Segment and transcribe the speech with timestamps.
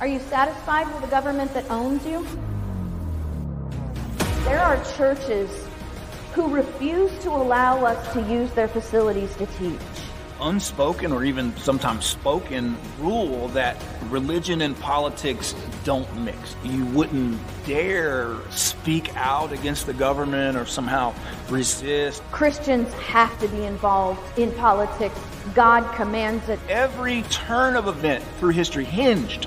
[0.00, 2.26] Are you satisfied with a government that owns you?
[4.44, 5.66] There are churches
[6.32, 9.78] who refuse to allow us to use their facilities to teach.
[10.40, 13.76] Unspoken or even sometimes spoken rule that
[14.08, 16.56] religion and politics don't mix.
[16.64, 21.12] You wouldn't dare speak out against the government or somehow
[21.50, 22.22] resist.
[22.32, 25.20] Christians have to be involved in politics.
[25.54, 26.58] God commands it.
[26.70, 29.46] Every turn of event through history hinged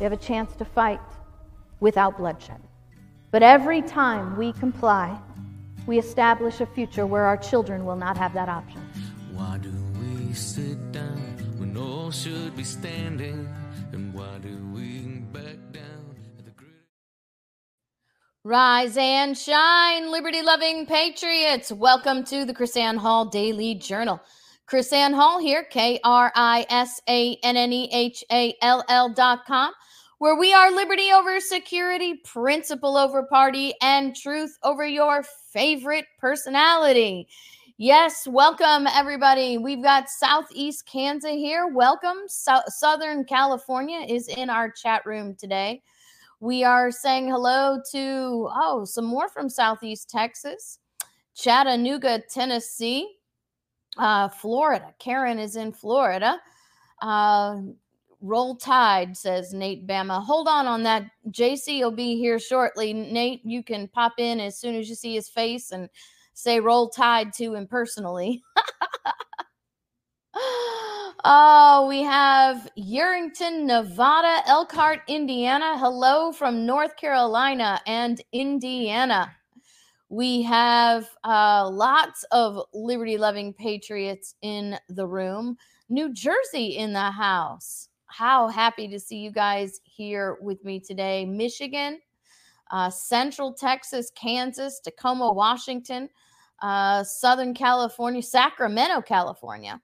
[0.00, 0.98] We have a chance to fight
[1.80, 2.62] without bloodshed.
[3.30, 5.20] But every time we comply,
[5.86, 8.80] we establish a future where our children will not have that option.
[9.34, 11.18] Why do we sit down
[11.58, 13.46] when all should be standing?
[13.92, 16.52] And why do we back down at the
[18.42, 21.70] Rise and shine, liberty loving patriots.
[21.70, 24.18] Welcome to the KrisAnne Hall Daily Journal.
[24.66, 29.10] KrisAnne Hall here, K R I S A N N E H A L L
[29.10, 29.72] dot com,
[30.20, 37.26] where we are liberty over security, principle over party, and truth over your favorite personality.
[37.78, 39.56] Yes, welcome everybody.
[39.56, 41.68] We've got Southeast Kansas here.
[41.68, 42.18] Welcome.
[42.26, 45.82] Sou- Southern California is in our chat room today.
[46.40, 50.80] We are saying hello to, oh, some more from Southeast Texas,
[51.34, 53.08] Chattanooga, Tennessee,
[53.96, 54.92] uh, Florida.
[54.98, 56.38] Karen is in Florida.
[57.00, 57.56] Uh,
[58.20, 60.22] roll tide, says Nate Bama.
[60.22, 61.10] Hold on on that.
[61.30, 62.92] JC will be here shortly.
[62.92, 65.88] Nate, you can pop in as soon as you see his face and
[66.34, 68.42] say roll tide to him personally.
[71.22, 75.76] Oh, we have Yerington, Nevada, Elkhart, Indiana.
[75.78, 79.30] Hello from North Carolina and Indiana.
[80.08, 85.58] We have uh, lots of liberty loving patriots in the room.
[85.90, 87.89] New Jersey in the house.
[88.10, 91.24] How happy to see you guys here with me today.
[91.24, 92.00] Michigan,
[92.70, 96.08] uh, Central Texas, Kansas, Tacoma, Washington,
[96.60, 99.80] uh, Southern California, Sacramento, California.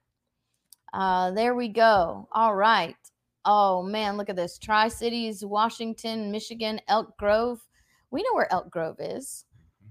[0.93, 2.27] Uh, there we go.
[2.31, 2.95] All right.
[3.45, 4.57] Oh man, look at this.
[4.57, 7.59] Tri Cities, Washington, Michigan, Elk Grove.
[8.11, 9.45] We know where Elk Grove is.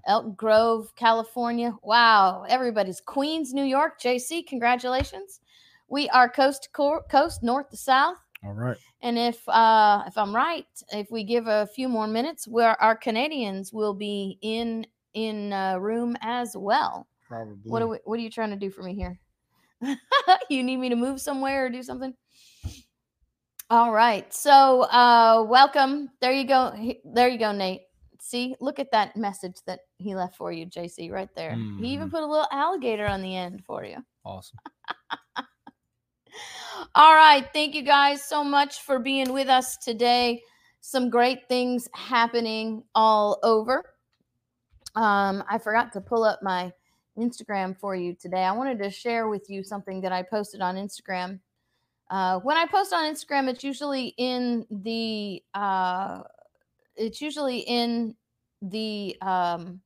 [0.07, 1.75] Elk Grove, California.
[1.83, 2.45] Wow.
[2.49, 4.01] Everybody's Queens, New York.
[4.01, 5.41] JC, congratulations.
[5.89, 8.19] We are coast to coast, north to south.
[8.45, 8.77] All right.
[9.03, 12.97] And if uh, if I'm right, if we give a few more minutes, where our
[12.97, 17.09] Canadians will be in in uh, room as well.
[17.27, 17.59] Probably.
[17.65, 19.19] What are we, what are you trying to do for me here?
[20.51, 22.15] you need me to move somewhere or do something?
[23.71, 24.33] All right.
[24.33, 26.11] So, uh welcome.
[26.21, 26.73] There you go.
[27.05, 27.83] There you go, Nate.
[28.21, 31.57] See, look at that message that he left for you, JC, right there.
[31.79, 32.11] He even Mhm.
[32.11, 33.99] put a little alligator on the end for you.
[34.25, 34.59] Awesome.
[36.99, 37.47] All right.
[37.53, 40.43] Thank you guys so much for being with us today.
[40.81, 43.85] Some great things happening all over.
[44.95, 46.73] Um, I forgot to pull up my
[47.19, 48.45] Instagram for you today.
[48.45, 51.39] I wanted to share with you something that I posted on Instagram.
[52.09, 56.23] Uh, when I post on Instagram, it's usually in the uh,
[56.97, 58.15] it's usually in
[58.63, 59.83] the um,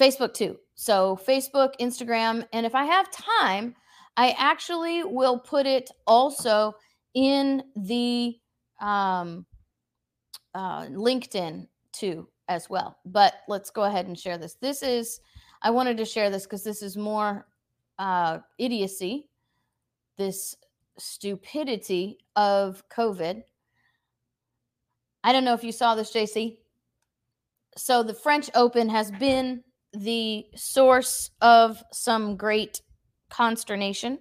[0.00, 0.58] Facebook too.
[0.74, 3.76] So Facebook, Instagram, and if I have time,
[4.18, 6.74] I actually will put it also
[7.14, 8.36] in the
[8.80, 9.46] um,
[10.52, 12.98] uh, LinkedIn too as well.
[13.06, 14.54] But let's go ahead and share this.
[14.54, 15.20] This is
[15.62, 17.46] I wanted to share this because this is more
[18.00, 19.28] uh, idiocy,
[20.16, 20.56] this
[20.98, 23.42] stupidity of COVID.
[25.22, 26.56] I don't know if you saw this, JC.
[27.76, 29.62] So the French Open has been
[29.92, 32.82] the source of some great
[33.30, 34.18] consternation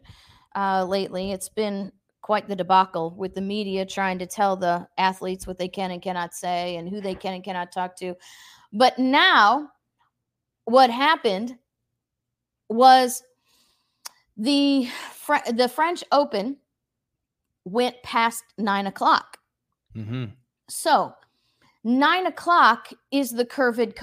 [0.55, 1.31] uh, lately.
[1.31, 5.69] It's been quite the debacle with the media trying to tell the athletes what they
[5.69, 8.15] can and cannot say and who they can and cannot talk to.
[8.73, 9.69] But now,
[10.65, 11.55] what happened
[12.69, 13.23] was
[14.35, 16.57] the Fr- the French Open
[17.63, 19.37] went past nine o'clock.
[19.95, 20.25] Mm-hmm.
[20.69, 21.13] So
[21.83, 23.93] nine o'clock is the COVID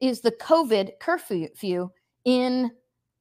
[0.00, 1.90] is the COVID curfew
[2.24, 2.70] in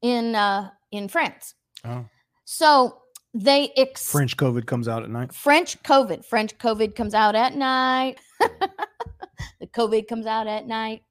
[0.01, 1.55] in uh, in France.
[1.85, 2.05] Oh.
[2.45, 2.97] So
[3.33, 5.33] they ex- French COVID comes out at night.
[5.33, 6.25] French COVID.
[6.25, 8.19] French COVID comes out at night.
[8.39, 11.03] the COVID comes out at night.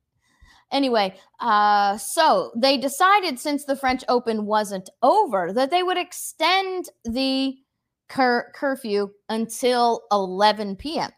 [0.73, 6.91] Anyway, uh, so they decided since the French Open wasn't over that they would extend
[7.05, 7.57] the
[8.09, 11.11] cur- curfew until 11 p.m.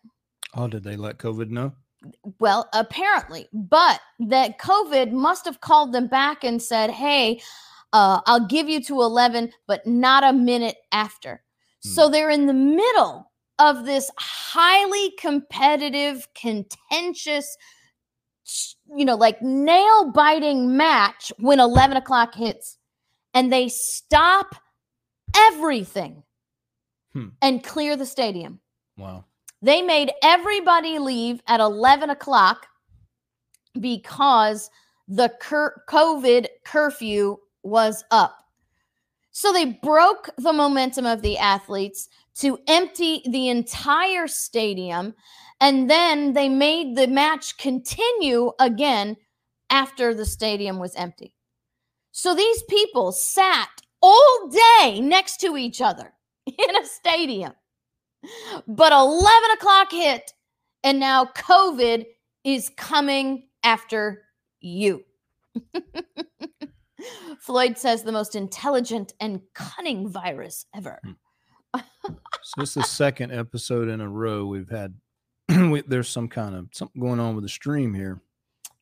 [0.54, 1.72] Oh, did they let COVID know?
[2.40, 7.40] Well, apparently, but that COVID must have called them back and said, "Hey,
[7.92, 11.42] uh, I'll give you to 11, but not a minute after."
[11.80, 17.56] So they're in the middle of this highly competitive, contentious,
[18.96, 22.78] you know, like nail biting match when 11 o'clock hits,
[23.34, 24.54] and they stop
[25.36, 26.22] everything
[27.12, 27.28] Hmm.
[27.42, 28.60] and clear the stadium.
[28.96, 29.24] Wow.
[29.60, 32.66] They made everybody leave at 11 o'clock
[33.80, 34.70] because
[35.08, 38.38] the cur- COVID curfew was up.
[39.30, 45.14] So they broke the momentum of the athletes to empty the entire stadium.
[45.60, 49.16] And then they made the match continue again
[49.70, 51.34] after the stadium was empty.
[52.10, 53.70] So these people sat
[54.02, 56.12] all day next to each other
[56.46, 57.52] in a stadium.
[58.68, 60.32] But 11 o'clock hit,
[60.84, 62.04] and now COVID
[62.44, 64.22] is coming after
[64.60, 65.04] you.
[67.40, 71.00] Floyd says the most intelligent and cunning virus ever.
[71.04, 71.80] Hmm.
[72.44, 74.94] So this is the second episode in a row we've had.
[75.48, 78.20] we, there's some kind of something going on with the stream here.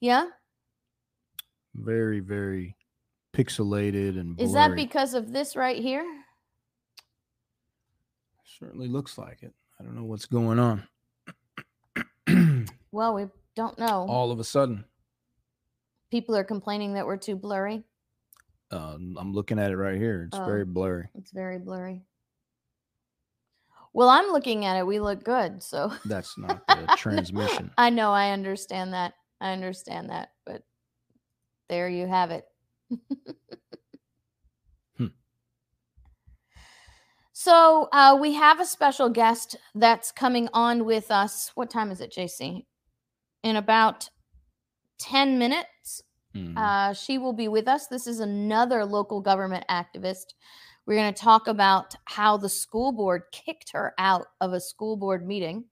[0.00, 0.24] Yeah?
[1.74, 2.74] Very, very
[3.36, 4.48] pixelated and blurry.
[4.48, 6.06] Is that because of this right here?
[8.58, 9.52] Certainly looks like it.
[9.78, 10.84] I don't know what's going on.
[12.92, 14.06] Well, we don't know.
[14.08, 14.84] All of a sudden,
[16.10, 17.84] People are complaining that we're too blurry.
[18.70, 20.24] Uh, I'm looking at it right here.
[20.28, 20.44] It's Oh.
[20.44, 21.08] very blurry.
[21.14, 22.02] It's very blurry.
[23.92, 24.86] Well, I'm looking at it.
[24.86, 25.62] We look good.
[25.62, 27.72] So That's not the transmission.
[27.76, 28.12] I know.
[28.12, 29.14] I understand that.
[29.40, 30.30] I understand that.
[30.46, 30.62] But
[31.68, 32.44] there you have it.
[34.96, 35.06] Hmm.
[37.32, 41.50] So uh, we have a special guest that's coming on with us.
[41.54, 42.66] What time is it, JC?
[43.42, 44.10] In about
[44.98, 45.66] 10 minutes.
[46.34, 46.56] Mhm.
[46.56, 47.86] Uh, she will be with us.
[47.86, 50.34] This is another local government activist.
[50.86, 54.96] We're going to talk about how the school board kicked her out of a school
[54.96, 55.64] board meeting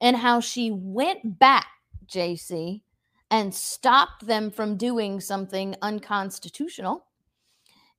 [0.00, 1.66] and how she went back,
[2.06, 2.82] JC,
[3.30, 7.04] and stopped them from doing something unconstitutional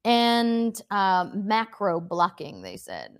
[0.05, 3.17] and uh, macro blocking, they said.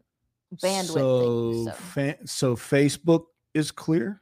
[0.56, 0.86] Bandwidth.
[0.88, 1.72] So, thing, so.
[1.74, 4.22] fa- so Facebook is clear.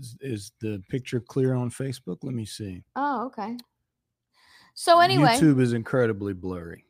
[0.00, 2.18] Is, is the picture clear on Facebook?
[2.22, 2.82] Let me see.
[2.96, 3.56] Oh, okay.
[4.74, 6.86] So anyway, YouTube is incredibly blurry.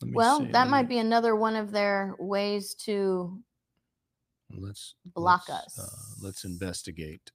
[0.00, 0.52] Let me well, see.
[0.52, 3.42] that might be another one of their ways to
[4.58, 5.78] Let's block let's, us.
[5.78, 7.30] Uh, let's investigate.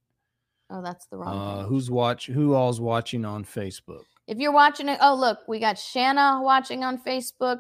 [0.70, 1.38] Oh, that's the wrong.
[1.38, 1.66] Uh, thing.
[1.68, 2.28] who's watch?
[2.28, 4.04] Who all's watching on Facebook?
[4.28, 7.60] If you're watching it, oh look, we got Shanna watching on Facebook.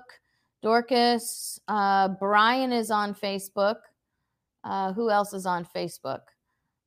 [0.63, 3.75] Dorcas, uh, Brian is on Facebook.
[4.63, 6.21] Uh, who else is on Facebook?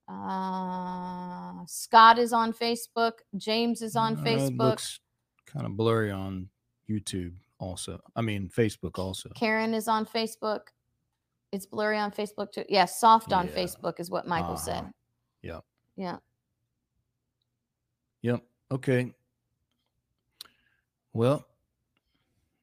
[0.09, 3.12] Uh, Scott is on Facebook.
[3.37, 4.59] James is on Uh, Facebook.
[4.59, 5.00] looks
[5.47, 6.49] kind of blurry on
[6.88, 7.35] YouTube.
[7.59, 8.99] Also, I mean Facebook.
[8.99, 10.69] Also, Karen is on Facebook.
[11.53, 12.65] It's blurry on Facebook too.
[12.69, 13.55] Yeah, soft on Yeah.
[13.55, 14.81] Facebook is what Michael said.
[14.85, 14.93] Uh-huh.
[15.43, 15.65] Yep.
[15.97, 16.19] Yeah.
[18.23, 18.43] Yep.
[18.71, 19.12] Okay.
[21.12, 21.47] Well,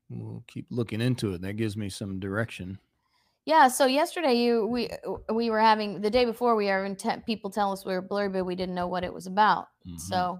[0.10, 1.42] we'll keep looking into it.
[1.42, 2.80] That gives me some direction.
[3.46, 4.90] Yeah, so yesterday you we
[5.32, 8.30] we were having the day before we were te- people tell us we were blurry,
[8.30, 9.68] but we didn't know what it was about.
[9.88, 10.00] Mhm.
[10.00, 10.40] So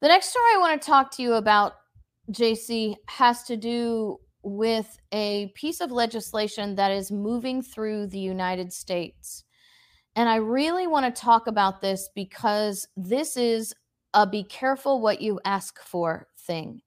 [0.00, 1.72] the next story I want to talk to you about,
[2.30, 8.72] JC, has to do with a piece of legislation that is moving through the United
[8.72, 9.44] States.
[10.14, 13.74] And I really want to talk about this because this is
[14.14, 16.82] a be careful what you ask for thing.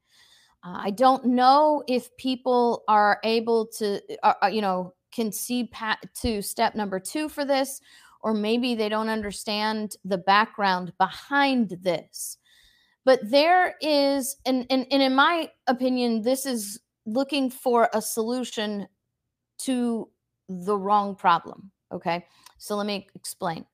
[0.64, 5.66] Uh, I don't know if people are able to, uh, uh, you know, can see
[5.66, 7.82] pat to step number two for this,
[8.22, 12.38] or maybe they don't understand the background behind this.
[13.06, 18.88] But there is, and, and, and in my opinion, this is looking for a solution
[19.60, 20.10] to
[20.48, 21.72] the wrong problem.
[21.92, 22.26] Okay.
[22.58, 23.66] So let me explain.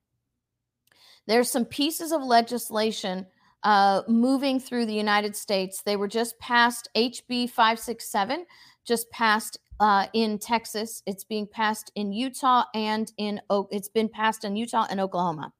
[1.27, 3.25] There's some pieces of legislation
[3.65, 5.81] uh, moving through the United States.
[5.81, 8.45] They were just passed HB 567,
[8.86, 11.01] just passed uh, in Texas.
[11.07, 13.67] It's being passed in Utah and in Oak.
[13.72, 15.51] It's been passed in Utah and Oklahoma.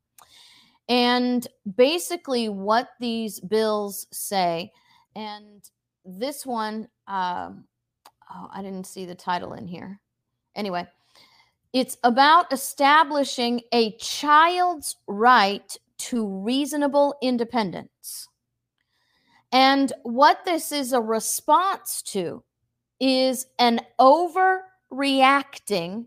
[0.88, 1.46] And
[1.76, 4.72] basically, what these bills say,
[5.16, 5.68] and
[6.06, 7.66] this one, um,
[8.32, 10.00] oh, I didn't see the title in here.
[10.56, 10.88] Anyway,
[11.74, 18.28] it's about establishing a child's right to reasonable independence.
[19.52, 22.44] And what this is a response to
[23.00, 26.06] is an overreacting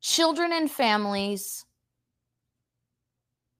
[0.00, 1.64] children and families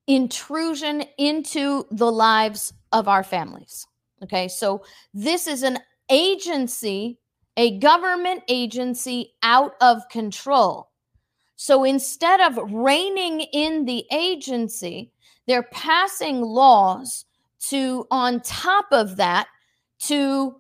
[0.07, 3.87] intrusion into the lives of our families.
[4.23, 4.83] Okay, so
[5.13, 5.79] this is an
[6.11, 7.19] agency,
[7.57, 10.91] a government agency out of control.
[11.57, 15.11] So instead of reining in the agency,
[15.47, 17.25] they're passing laws
[17.69, 19.47] to, on top of that,
[20.01, 20.57] to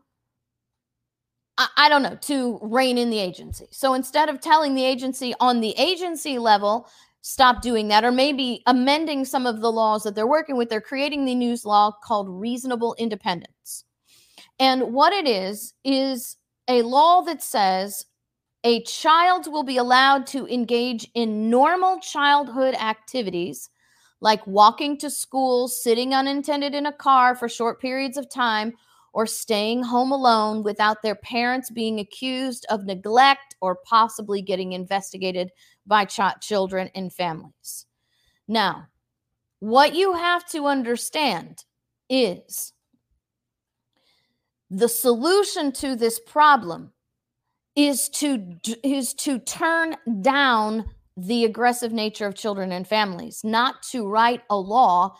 [1.56, 3.68] I, don't know, to rein in the agency.
[3.70, 6.88] So instead of telling the agency on the agency level,
[7.20, 10.80] stop doing that, or maybe amending some of the laws that they're working with, they're
[10.80, 13.84] creating the news law called reasonable independence.
[14.58, 18.04] And what it is, is a law that says
[18.64, 23.68] a child will be allowed to engage in normal childhood activities
[24.20, 28.72] like walking to school, sitting unattended in a car for short periods of time,
[29.12, 35.50] or staying home alone without their parents being accused of neglect or possibly getting investigated
[35.86, 37.84] by ch- children and families.
[38.48, 38.86] Now,
[39.60, 41.64] what you have to understand
[42.08, 42.72] is
[44.70, 46.93] the solution to this problem
[47.76, 50.84] is to is to turn down
[51.16, 55.14] the aggressive nature of children and families not to write a law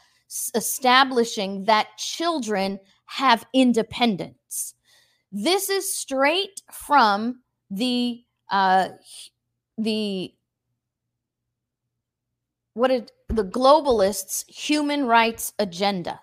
[0.55, 4.75] establishing that children have independence.
[5.31, 8.89] This is straight from the uh,
[9.79, 10.35] the
[12.75, 16.21] what did the globalists' human rights agenda.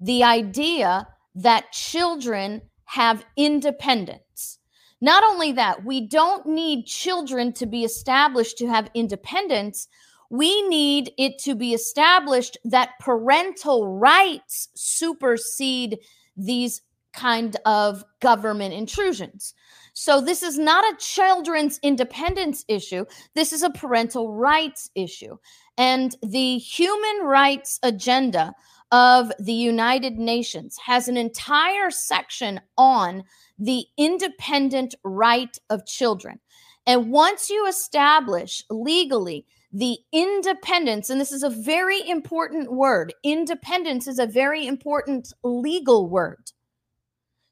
[0.00, 4.58] The idea that children have independence.
[5.00, 9.88] Not only that, we don't need children to be established to have independence
[10.30, 15.98] we need it to be established that parental rights supersede
[16.36, 16.82] these
[17.14, 19.54] kind of government intrusions.
[19.94, 23.04] So this is not a children's independence issue.
[23.34, 25.38] This is a parental rights issue.
[25.76, 28.54] And the human rights agenda
[28.90, 33.24] of the United Nations has an entire section on
[33.58, 36.40] the independent right of children.
[36.86, 43.12] And once you establish legally the independence, and this is a very important word.
[43.22, 46.52] Independence is a very important legal word.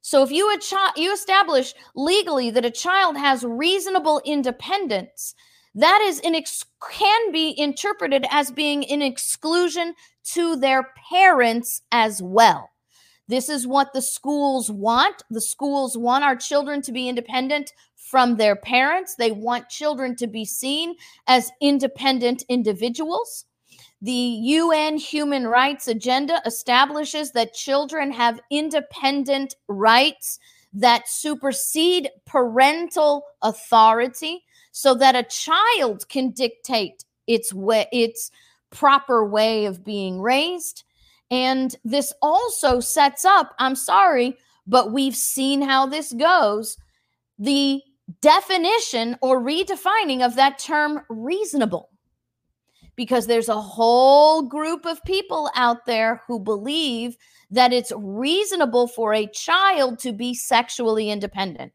[0.01, 5.35] So if you a child you establish legally that a child has reasonable independence,
[5.75, 9.95] that is ex- can be interpreted as being an exclusion
[10.33, 12.71] to their parents as well.
[13.29, 15.23] This is what the schools want.
[15.31, 19.17] The schools want our children to be independent from their parents.
[19.17, 20.95] They want children to be seen
[21.27, 23.47] as independent individuals.
[24.03, 30.39] The UN Human Rights Agenda establishes that children have independent rights
[30.73, 38.31] that supersede parental authority so that a child can dictate its way its
[38.77, 40.85] proper way of being raised
[41.31, 46.77] and this also sets up i'm sorry but we've seen how this goes
[47.39, 47.83] the
[48.21, 51.91] definition or redefining of that term reasonable.
[52.95, 57.17] Because there's a whole group of people out there who believe
[57.51, 61.73] that it's reasonable for a child to be sexually independent.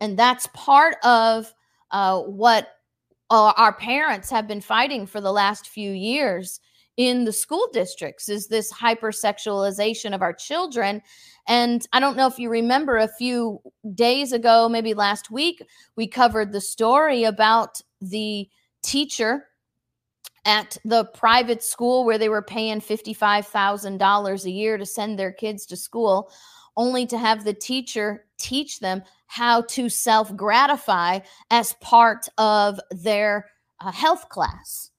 [0.00, 1.54] And that's part of
[1.92, 2.73] uh, what
[3.34, 6.60] Uh, our parents have been fighting for the last few years
[6.96, 11.02] in the school districts is this hypersexualization of our children.
[11.48, 13.60] And i don't know if you remember a few
[13.96, 15.64] days ago maybe last week
[15.96, 18.48] we covered the story about the
[18.84, 19.46] teacher
[20.44, 25.66] at the private school where they were paying $55,000 a year to send their kids
[25.66, 26.30] to school
[26.76, 33.50] only to have the teacher teach them how to self gratify as part of their
[33.80, 34.90] uh, health class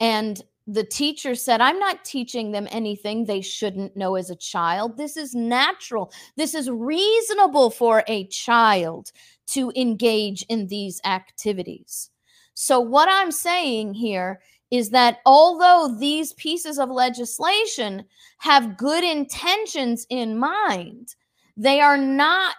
[0.00, 4.96] and the teacher said, I'm not teaching them anything they shouldn't know as a child.
[4.96, 6.12] This is natural.
[6.36, 9.10] This is reasonable for a child
[9.48, 12.10] to engage in these activities.
[12.54, 18.04] So, what I'm saying here is that although these pieces of legislation
[18.38, 21.16] have good intentions in mind,
[21.56, 22.54] they are not,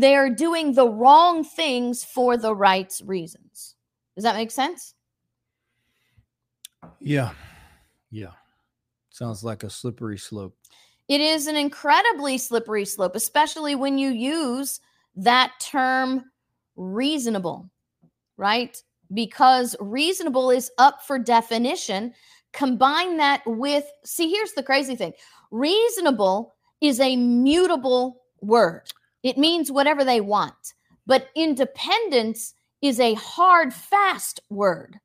[0.00, 3.74] they are doing the wrong things for the right reasons.
[4.14, 4.94] Does that make sense?
[7.00, 7.30] Yeah.
[8.10, 8.32] Yeah.
[9.10, 10.56] Sounds like a slippery slope.
[11.08, 14.80] It is an incredibly slippery slope, especially when you use
[15.16, 16.24] that term
[16.76, 17.68] reasonable,
[18.36, 18.80] right?
[19.12, 22.12] Because reasonable is up for definition.
[22.52, 25.12] Combine that with, see, here's the crazy thing
[25.50, 28.82] reasonable is a mutable word,
[29.22, 30.74] it means whatever they want.
[31.06, 34.98] But independence is a hard, fast word.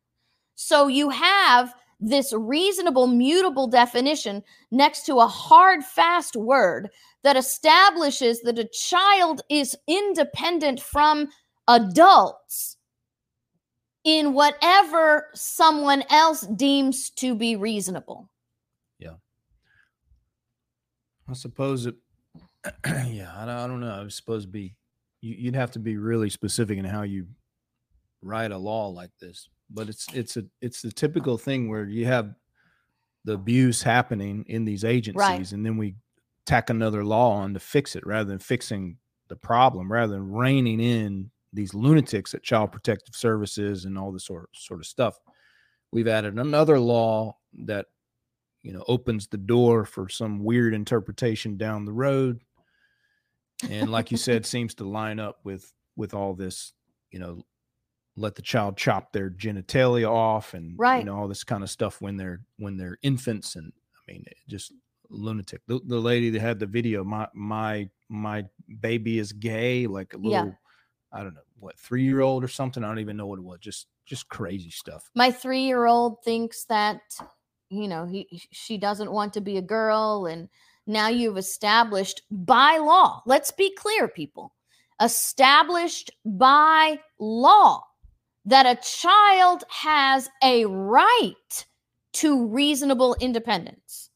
[0.56, 6.90] So you have this reasonable, mutable definition next to a hard, fast word
[7.24, 11.30] that establishes that a child is independent from
[11.68, 12.78] adults
[14.04, 18.30] in whatever someone else deems to be reasonable.
[19.00, 19.16] Yeah.
[21.28, 21.96] I suppose it.
[22.86, 23.94] yeah, I don't, I don't know.
[23.94, 24.76] I was supposed to be.
[25.22, 27.28] You, you'd have to be really specific in how you
[28.22, 29.50] write a law like this.
[29.70, 32.34] But it's it's a it's the typical thing where you have
[33.26, 35.96] the abuse happening in these agencies, and then we
[36.46, 38.98] tack another law on to fix it, rather than fixing
[39.30, 44.26] the problem, rather than reining in these lunatics at Child Protective Services and all this
[44.26, 45.18] sort sort of stuff.
[45.92, 47.88] We've added another law that
[48.62, 52.42] you know opens the door for some weird interpretation down the road
[53.70, 56.74] and like you said seems to line up with with all this
[57.12, 57.42] you know
[58.16, 61.00] let the child chop their genitalia off and right.
[61.00, 64.24] you know all this kind of stuff when they're when they're infants and i mean
[64.48, 64.72] just
[65.10, 68.44] lunatic the, the lady that had the video my my my
[68.80, 70.40] baby is gay like a Yeah.
[70.42, 70.58] little
[71.12, 73.44] i don't know what three year old or something i don't even know what it
[73.44, 77.00] was just just crazy stuff My three year old thinks that,
[77.70, 80.26] you know, he she doesn't want to be a girl.
[80.30, 80.50] And
[80.86, 84.54] now you've established by law, let's be clear, people,
[85.02, 87.84] established by law
[88.46, 91.66] that a child has a right
[92.14, 94.10] to reasonable independence.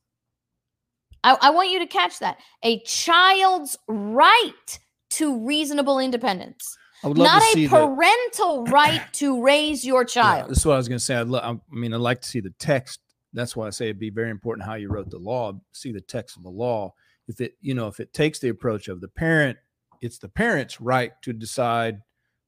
[1.24, 2.38] I, I want you to catch that.
[2.64, 4.80] A child's right
[5.12, 10.02] to reasonable independence, i would love not a see the, parental right to raise your
[10.02, 10.50] Yeah, child.
[10.52, 11.16] this is what I was going to say.
[11.16, 13.00] I'd lo- I mean, I'd like to see the text.
[13.38, 15.54] That's why I say it'd be very important how you wrote the law.
[15.72, 16.94] See the text of the law.
[17.28, 19.58] If it, you know, if it takes the approach of the parent,
[20.02, 22.02] it's the parent's right to decide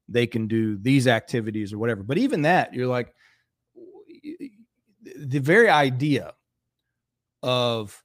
[0.08, 2.02] they can do these activities or whatever.
[2.02, 3.14] But even that, you're like,
[5.16, 6.34] the very idea
[7.42, 8.02] of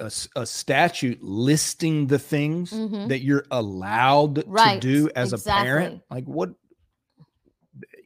[0.00, 0.10] a
[0.46, 3.08] statute listing the things Mhm.
[3.08, 6.50] that you're allowed Right, to do as a parent, like what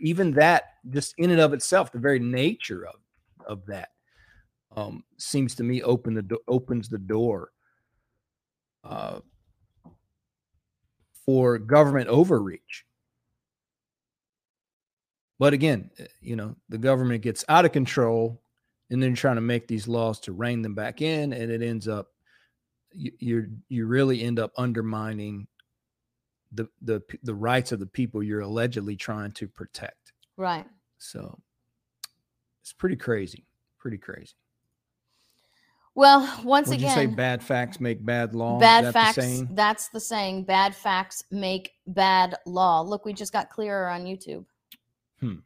[0.01, 2.97] even that just in and of itself the very nature of
[3.47, 3.91] of that
[4.77, 7.51] um seems to me open the do- opens the door
[8.85, 9.21] uh
[11.25, 12.87] for government overreach.
[15.39, 18.41] But again uh, you know the government gets out of control
[18.91, 21.87] and then trying to make these laws to rein them back in and it ends
[21.87, 22.09] up
[22.95, 25.47] you you really end up undermining
[26.53, 30.67] the the the rights of the people you're allegedly trying to protect Right.
[30.99, 31.39] so
[32.63, 33.45] it's pretty crazy
[33.79, 34.35] pretty crazy
[35.95, 39.17] Well, once would you say again, bad facts make bad law bad that facts.
[39.17, 39.49] saying?
[39.53, 40.45] That's the saying.
[40.45, 42.83] Bad facts make bad law.
[42.83, 44.45] Look, we just got clearer on YouTube.
[45.21, 45.37] Hmm.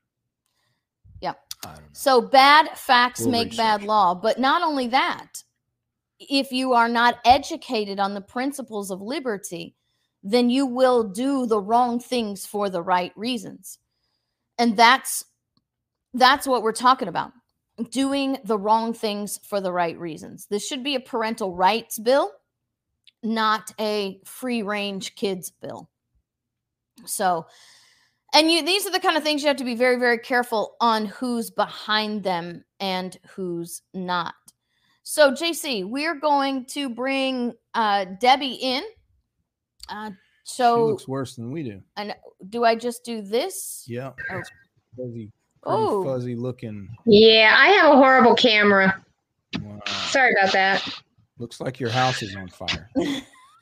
[1.65, 1.89] I don't know.
[1.93, 4.17] So bad facts We'll make bad law.
[4.17, 5.45] But not only that,
[6.19, 9.77] if you are not educated on the principles of liberty,
[10.23, 13.79] then you will do the wrong things for the right reasons.
[14.59, 15.25] And that's
[16.15, 17.33] that's what we're talking about.
[17.91, 20.47] Doing the wrong things for the right reasons.
[20.47, 22.31] This should be a parental rights bill,
[23.23, 25.89] not a free range kids bill.
[27.07, 27.47] So,
[28.33, 30.77] and you these are the kind of things you have to be very very careful
[30.81, 34.35] on who's behind them and who's not
[35.03, 38.83] so jc we're going to bring uh debbie in
[39.89, 40.11] uh
[40.45, 42.15] she so looks worse than we do and
[42.49, 44.43] do i just do this yeah Oh.
[44.97, 45.31] fuzzy
[45.65, 46.03] Oh.
[46.05, 49.01] fuzzy looking Yeah, I have a horrible camera.
[49.61, 49.79] wow.
[50.09, 50.87] Sorry about that.
[51.39, 52.89] looks like your house is on fire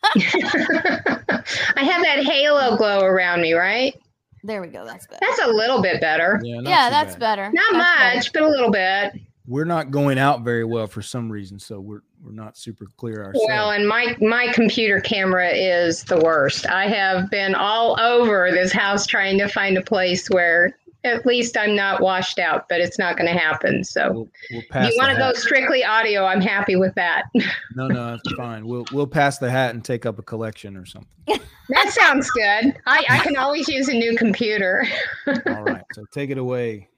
[0.03, 3.95] I have that halo glow around me, right?
[4.43, 4.85] There we go.
[4.87, 5.19] That's better.
[5.21, 6.41] That's a little bit better.
[6.43, 7.21] Yeah, not yeah, too that's bad.
[7.37, 7.51] better.
[7.53, 8.17] Not That's better.
[8.17, 9.13] much, but a little bit.
[9.51, 13.25] We're not going out very well for some reason, so we're we're not super clear
[13.25, 13.47] ourselves.
[13.49, 16.69] Well, and my my computer camera is the worst.
[16.69, 21.57] I have been all over this house trying to find a place where at least
[21.57, 23.83] I'm not washed out, but it's not going to happen.
[23.83, 27.25] So we'll, we'll if you want to go strictly audio, I'm happy with that.
[27.75, 28.67] No, no, that's fine.
[28.67, 31.09] We'll we'll pass the hat and take up a collection or something.
[31.69, 32.77] that sounds good.
[32.87, 34.87] I, I can always use a new computer.
[35.27, 35.85] All right.
[35.95, 36.90] So take it away.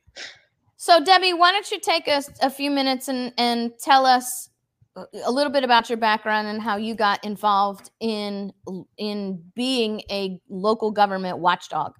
[0.82, 4.50] So, Debbie, why don't you take us a few minutes and, and tell us
[4.96, 8.52] a- a little bit about your background and how you got involved in
[8.98, 11.94] in being a local government watchdog?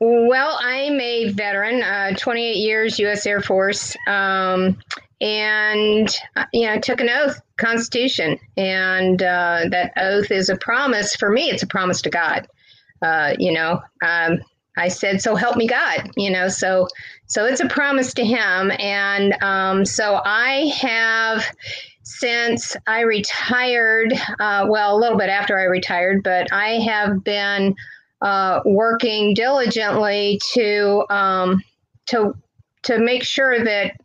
[0.00, 3.24] Well, I'm a veteran, uh, 28 years U.S.
[3.24, 4.78] Air Force, um,
[5.22, 11.16] and uh, you know, took an oath, Constitution, and uh, that oath is a promise.
[11.16, 12.46] For me, it's a promise to God.
[13.00, 14.42] Uh, you know, um,
[14.76, 16.88] I said, "So help me God." You know, so
[17.32, 21.46] so it's a promise to Him, and um, so I have
[22.02, 24.12] since I retired.
[24.38, 27.74] Uh, well, a little bit after I retired, but I have been
[28.20, 31.62] uh, working diligently to um,
[32.08, 32.34] to
[32.82, 33.96] to make sure that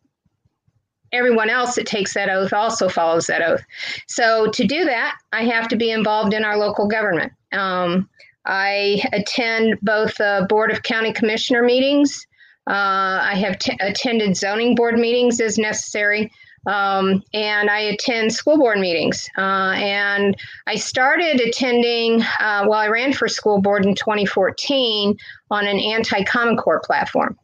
[1.12, 3.62] everyone else that takes that oath also follows that oath.
[4.08, 7.34] So to do that, I have to be involved in our local government.
[7.52, 8.10] Um,
[8.46, 12.26] I attend both the Board of County Commissioner meetings.
[12.68, 16.32] Uh, I have t- attended zoning board meetings as necessary.
[16.66, 19.30] Um, and I attend school board meetings.
[19.38, 20.36] Uh, and
[20.68, 25.16] I started attending, uh, well, I ran for school board in 2014
[25.50, 27.38] on an anti Common Core platform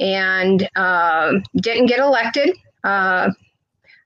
[0.00, 2.56] and um didn't get elected.
[2.84, 3.30] Uh,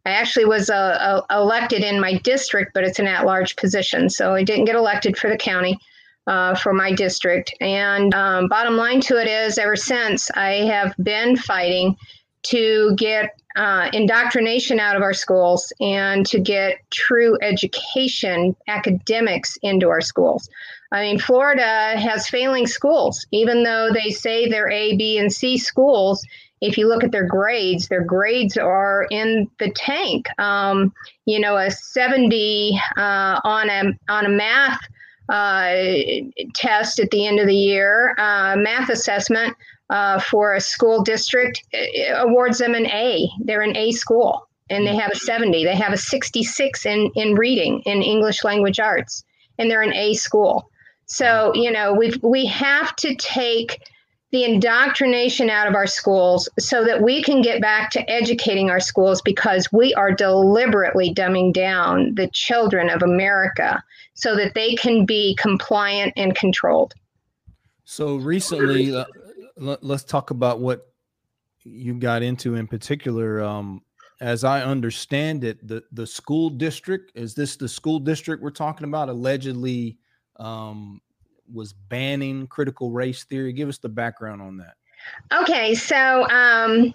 [0.07, 4.11] I actually was uh, uh, elected in my district, but it's an at large position.
[4.11, 5.79] So I didn't get elected for the county.
[6.27, 7.55] Uh, for my district.
[7.61, 11.97] And um, bottom line to it is, ever since, I have been fighting
[12.45, 19.89] to get uh, indoctrination out of our schools and to get true education, academics into
[19.89, 20.49] our schools.
[20.93, 25.59] I mean, Florida has failing schools, even though they say they're A, B, and C
[25.59, 26.25] schools.
[26.61, 30.27] If you look at their grades, their grades are in the tank.
[30.39, 30.95] Um,
[31.27, 34.81] you know, a 70 uh, on a on a math
[35.29, 39.57] test at the end of the year, uh, math assessment
[39.91, 43.29] uh, for a school district uh, awards them an A.
[43.41, 45.65] They're an A school and they have a 70.
[45.65, 49.25] They have a 66 in, in reading in English language arts
[49.59, 50.71] and they're an A school.
[51.07, 53.79] So, you know, we we have to take
[54.35, 58.81] the indoctrination out of our schools so that we can get back to educating our
[58.81, 63.81] schools because we are deliberately dumbing down the children of America
[64.15, 66.95] so that they can be compliant and controlled.
[67.85, 69.05] So recently, uh,
[69.57, 70.85] let, us talk about what
[71.63, 73.41] you got into in particular.
[73.41, 73.83] Um,
[74.21, 78.89] as I understand it, the the school district is this the school district we're talking
[78.89, 79.09] about?
[79.09, 79.97] Allegedly,
[80.41, 81.01] um,
[81.53, 83.53] was banning critical race theory.
[83.53, 84.75] Give us the background on that.
[85.33, 86.95] Okay, so um,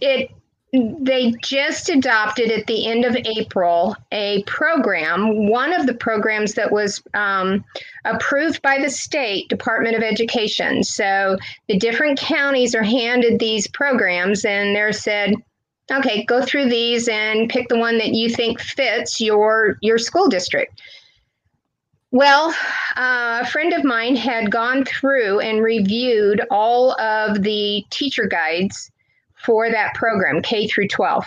[0.00, 0.30] it
[0.72, 6.72] they just adopted at the end of April a program, one of the programs that
[6.72, 7.64] was um,
[8.04, 10.82] approved by the state Department of Education.
[10.82, 11.38] So
[11.68, 15.34] the different counties are handed these programs and they're said,
[15.90, 20.28] okay, go through these and pick the one that you think fits your your school
[20.28, 20.80] district.
[22.12, 22.54] Well,
[22.96, 28.90] uh, a friend of mine had gone through and reviewed all of the teacher guides
[29.34, 31.26] for that program, K through 12.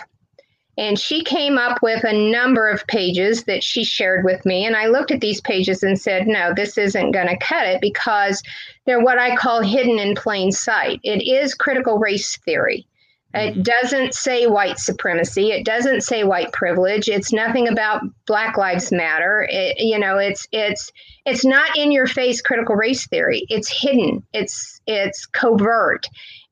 [0.78, 4.64] And she came up with a number of pages that she shared with me.
[4.64, 7.82] And I looked at these pages and said, no, this isn't going to cut it
[7.82, 8.42] because
[8.86, 11.00] they're what I call hidden in plain sight.
[11.02, 12.86] It is critical race theory.
[13.32, 15.52] It doesn't say white supremacy.
[15.52, 17.08] It doesn't say white privilege.
[17.08, 19.46] It's nothing about Black Lives Matter.
[19.48, 20.90] It, you know, it's it's
[21.26, 23.46] it's not in your face critical race theory.
[23.48, 24.24] It's hidden.
[24.32, 26.06] It's it's covert,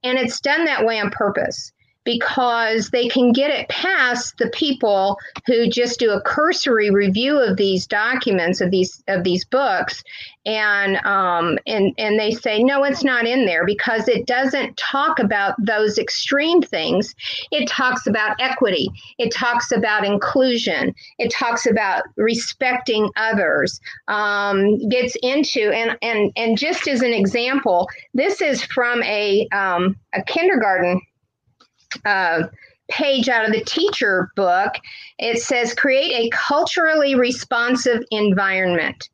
[0.05, 1.73] and it's done that way on purpose
[2.09, 7.59] because they can get it past the people who just do a cursory review of
[7.59, 10.03] these documents of these of these books.
[10.47, 15.19] And um, and and they say no it's not in there because it doesn't talk
[15.19, 17.15] about those extreme things.
[17.51, 18.89] It talks about equity.
[19.19, 20.95] It talks about inclusion.
[21.19, 23.83] It talks about respecting others.
[24.07, 29.95] Um, gets into and and and just as an example this is from a um,
[30.15, 31.03] a kindergarten
[32.05, 32.45] uh,
[32.91, 34.75] page out of the teacher book,
[35.19, 39.09] it says create a culturally responsive environment.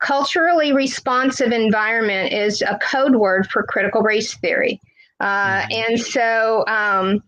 [0.00, 4.80] culturally responsive environment is a code word for critical race theory.
[5.20, 7.22] Uh, and so um,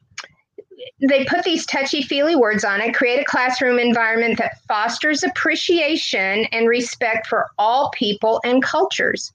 [1.06, 6.46] they put these touchy feely words on it, create a classroom environment that fosters appreciation
[6.46, 9.32] and respect for all people and cultures.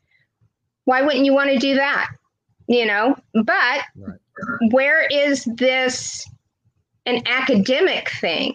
[0.86, 2.10] Why wouldn't you want to do that?
[2.68, 4.18] You know, but Right.
[4.70, 6.28] Where is this
[7.06, 8.54] an academic thing?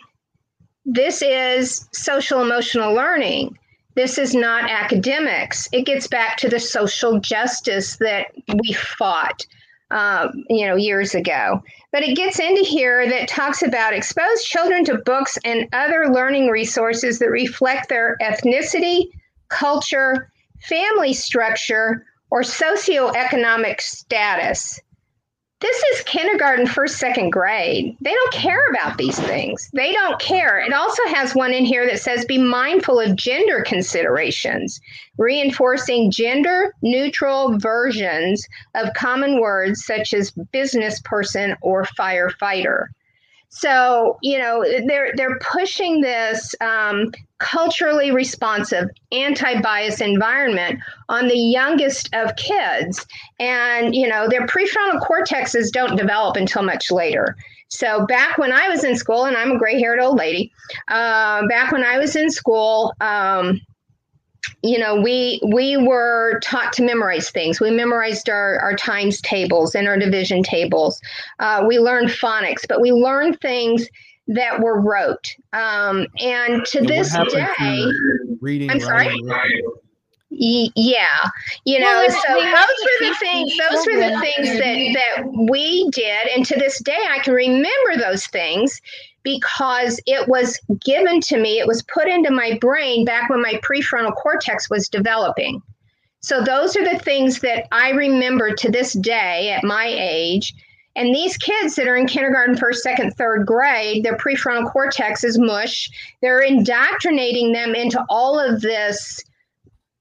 [0.85, 3.57] This is social emotional learning.
[3.95, 5.68] This is not academics.
[5.73, 8.29] It gets back to the social justice that
[8.62, 9.47] we fought,
[9.90, 11.62] um, you know, years ago.
[11.92, 16.49] But it gets into here that talks about expose children to books and other learning
[16.49, 19.11] resources that reflect their ethnicity,
[19.49, 20.31] culture,
[20.62, 24.81] family structure, or socioeconomic status.
[25.62, 27.96] This is kindergarten, first, second grade.
[28.01, 29.70] They don't care about these things.
[29.72, 30.59] They don't care.
[30.59, 34.81] It also has one in here that says be mindful of gender considerations,
[35.18, 38.44] reinforcing gender neutral versions
[38.75, 42.87] of common words such as business person or firefighter.
[43.55, 52.09] So, you know, they're they're pushing this um, culturally responsive, anti-bias environment on the youngest
[52.15, 53.07] of kids,
[53.38, 57.37] and you know, their prefrontal cortexes don't develop until much later.
[57.69, 60.51] So, back when I was in school, and I'm a gray-haired old lady,
[60.88, 62.95] uh, back when I was in school.
[63.03, 63.61] Um,
[64.62, 67.61] you know we we were taught to memorize things.
[67.61, 71.00] We memorized our, our times tables and our division tables.
[71.38, 73.88] Uh, we learned phonics but we learned things
[74.28, 75.35] that were rote.
[75.52, 79.07] Um, and to And this day to reading, I'm sorry?
[79.07, 79.72] writing, writing?
[80.31, 81.28] Y- yeah.
[81.64, 85.48] You know Well, so they those were the things those were the things that that
[85.50, 86.28] we did.
[86.35, 88.81] And to this day i can remember those things
[89.23, 93.55] because it was given to me it was put into my brain back when my
[93.63, 95.63] prefrontal cortex was developing
[96.21, 100.55] so those are the things that i remember to this day at my age
[100.95, 105.39] and these kids that are in kindergarten, first, second, third grade, their prefrontal cortex is
[105.39, 105.89] mush.
[106.21, 109.25] They're indoctrinating them into all of this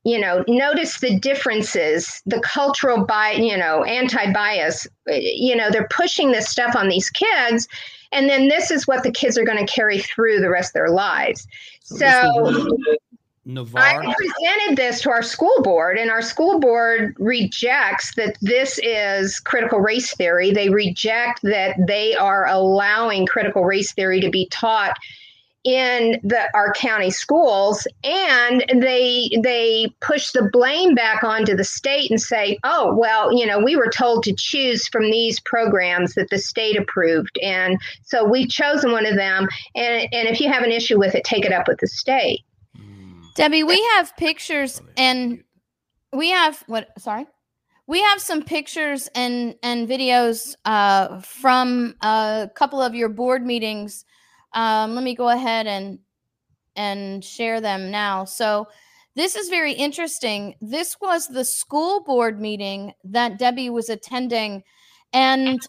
[0.04, 5.88] you know notice the differences the cultural bi you know anti-bias eh, you know they're
[5.90, 7.68] pushing this stuff on these kids
[8.12, 10.74] and then this is what the kids are going to carry through the rest of
[10.74, 11.48] their lives.
[11.84, 12.06] So
[12.44, 18.80] was I presented this to our school board, and our school board rejects that this
[18.84, 20.52] is critical race theory.
[20.52, 24.96] They reject that they are allowing critical race theory to be taught
[25.64, 32.10] in the our county schools and they they push the blame back onto the state
[32.10, 36.30] and say oh well you know we were told to choose from these programs that
[36.32, 40.64] the state approved and so we've chosen one of them and and if you have
[40.64, 42.42] an issue with it take it up with the state
[43.36, 45.44] Debbie, we have pictures and
[46.14, 47.28] we have what sorry?
[47.88, 54.06] We have some pictures and and videos uh from a couple of your board meetings.
[54.54, 56.00] Um let me go ahead and
[56.76, 58.26] and share them now.
[58.26, 58.68] So
[59.16, 60.56] this is very interesting.
[60.62, 64.64] This was the school board meeting that Debbie was attending
[65.12, 65.60] and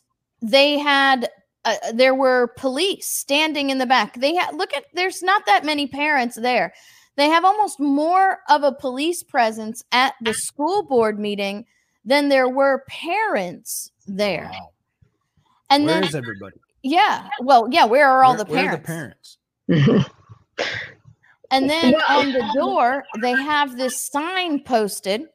[0.40, 1.28] they had
[1.64, 4.14] uh, there were police standing in the back.
[4.14, 6.72] They had look at there's not that many parents there
[7.16, 11.66] they have almost more of a police presence at the school board meeting
[12.04, 14.50] than there were parents there.
[14.50, 14.70] Wow.
[15.70, 16.56] And Where then, is everybody?
[16.82, 19.38] Yeah, well, yeah, where are all Where- the where are parents?
[19.68, 20.10] the parents?
[21.50, 25.26] And then Well- on the door, they have this sign posted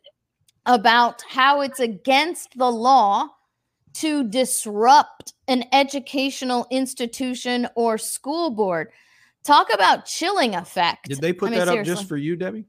[0.66, 3.30] about how it's against the law
[3.94, 8.90] to disrupt an educational institution or school board.
[9.44, 11.08] Talk about chilling effect.
[11.08, 12.66] Did they put I mean, that up just for you, Debbie?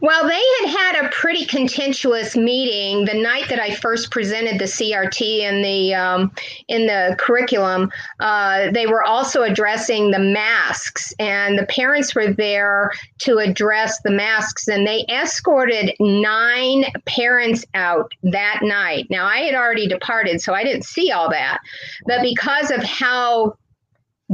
[0.00, 4.64] Well, they had had a pretty contentious meeting the night that I first presented the
[4.64, 6.32] CRT in the um,
[6.66, 7.92] in the curriculum.
[8.18, 14.10] Uh, they were also addressing the masks, and the parents were there to address the
[14.10, 19.06] masks, and they escorted nine parents out that night.
[19.10, 21.58] Now, I had already departed, so I didn't see all that,
[22.06, 23.56] but because of how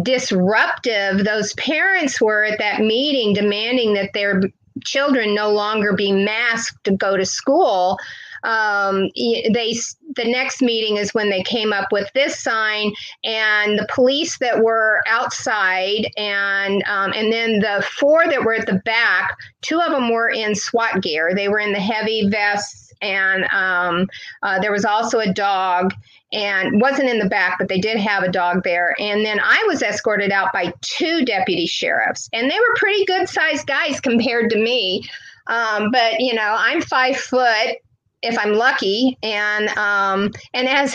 [0.03, 4.41] disruptive those parents were at that meeting demanding that their
[4.85, 7.99] children no longer be masked to go to school
[8.45, 9.75] um, they
[10.17, 12.93] the next meeting is when they came up with this sign
[13.25, 18.67] and the police that were outside and um, and then the four that were at
[18.67, 21.35] the back two of them were in SWAT gear.
[21.35, 24.08] They were in the heavy vests and um,
[24.42, 25.92] uh, there was also a dog
[26.32, 28.94] and wasn't in the back, but they did have a dog there.
[28.98, 33.28] And then I was escorted out by two deputy sheriffs, and they were pretty good
[33.28, 35.04] sized guys compared to me.
[35.46, 37.76] Um, but you know, I'm five foot
[38.22, 40.94] if I'm lucky, and um, and as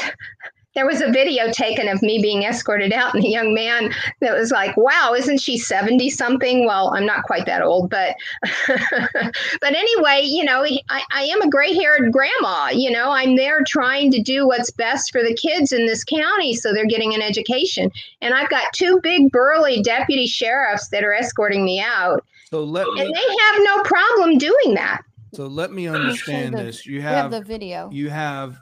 [0.75, 4.33] there was a video taken of me being escorted out and a young man that
[4.37, 8.15] was like wow isn't she 70 something well i'm not quite that old but
[8.67, 13.61] but anyway you know I, I am a gray haired grandma you know i'm there
[13.67, 17.21] trying to do what's best for the kids in this county so they're getting an
[17.21, 22.63] education and i've got two big burly deputy sheriffs that are escorting me out So
[22.63, 25.01] let and me they have no problem doing that
[25.33, 26.85] so let me Let me show understand the- this.
[26.85, 27.89] You have have the video.
[27.91, 28.57] you have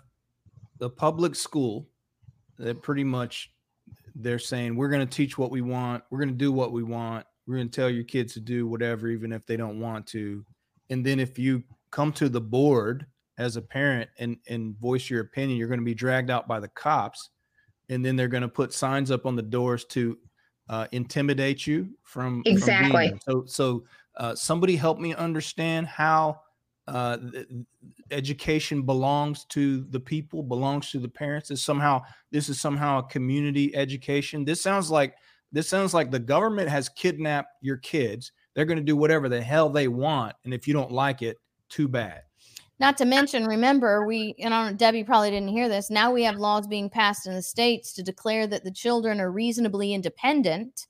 [0.77, 1.87] the public school
[2.61, 3.51] that pretty much
[4.15, 6.83] they're saying we're going to teach what we want we're going to do what we
[6.83, 10.05] want we're going to tell your kids to do whatever even if they don't want
[10.05, 10.45] to
[10.89, 13.05] and then if you come to the board
[13.37, 16.59] as a parent and and voice your opinion you're going to be dragged out by
[16.59, 17.29] the cops
[17.89, 20.17] and then they're going to put signs up on the doors to
[20.69, 23.09] uh, intimidate you from from Exactly.
[23.09, 23.19] there.
[23.27, 23.83] so so
[24.17, 26.39] uh, somebody help me understand how
[26.91, 27.17] uh,
[28.11, 31.49] education belongs to the people, belongs to the parents.
[31.49, 32.01] Is somehow
[32.31, 34.43] this is somehow a community education.
[34.43, 35.15] This sounds like
[35.51, 38.31] this sounds like the government has kidnapped your kids.
[38.53, 41.37] They're going to do whatever the hell they want, and if you don't like it,
[41.69, 42.23] too bad.
[42.79, 45.89] Not to mention, remember, we, and I Debbie probably didn't hear this.
[45.89, 49.31] Now we have laws being passed in the states to declare that the children are
[49.31, 50.87] reasonably independent,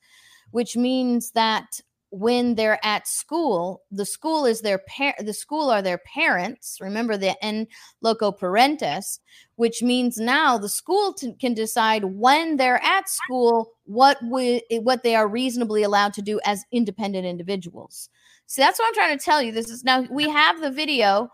[0.51, 1.81] which means that
[2.11, 6.77] when they're at school, the school is their par- the school are their parents.
[6.81, 7.67] Remember the in
[8.01, 9.19] loco parentis,
[9.55, 15.03] which means now the school t- can decide when they're at school what we, what
[15.03, 18.09] they are reasonably allowed to do as independent individuals.
[18.45, 19.53] So that's what I'm trying to tell you.
[19.53, 21.29] This is now we have the video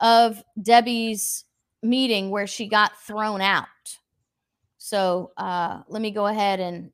[0.00, 1.46] of Debbie's
[1.82, 3.66] meeting where she got thrown out.
[4.76, 6.90] So uh, let me go ahead and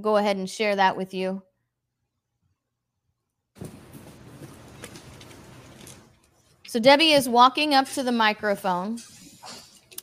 [0.00, 1.42] go ahead and share that with you.
[6.68, 8.98] So Debbie is walking up to the microphone.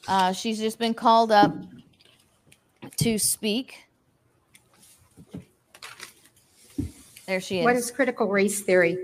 [0.07, 1.53] Uh, she's just been called up
[2.97, 3.85] to speak.
[7.27, 7.65] There she is.
[7.65, 8.97] What is critical race theory?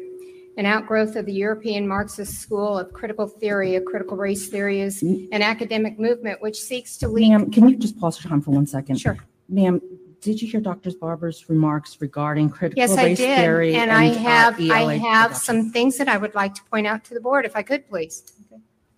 [0.58, 3.76] An outgrowth of the European Marxist school of critical theory.
[3.76, 7.30] A critical race theory is an academic movement which seeks to lead.
[7.30, 9.00] Ma'am, can you just pause your time for one second?
[9.00, 9.18] Sure.
[9.50, 9.80] Ma'am,
[10.22, 10.92] did you hear Dr.
[11.00, 13.38] Barber's remarks regarding critical Yes, I race did.
[13.38, 13.74] theory?
[13.74, 17.04] And I uh, have, I have some things that I would like to point out
[17.06, 18.32] to the board, if I could, please.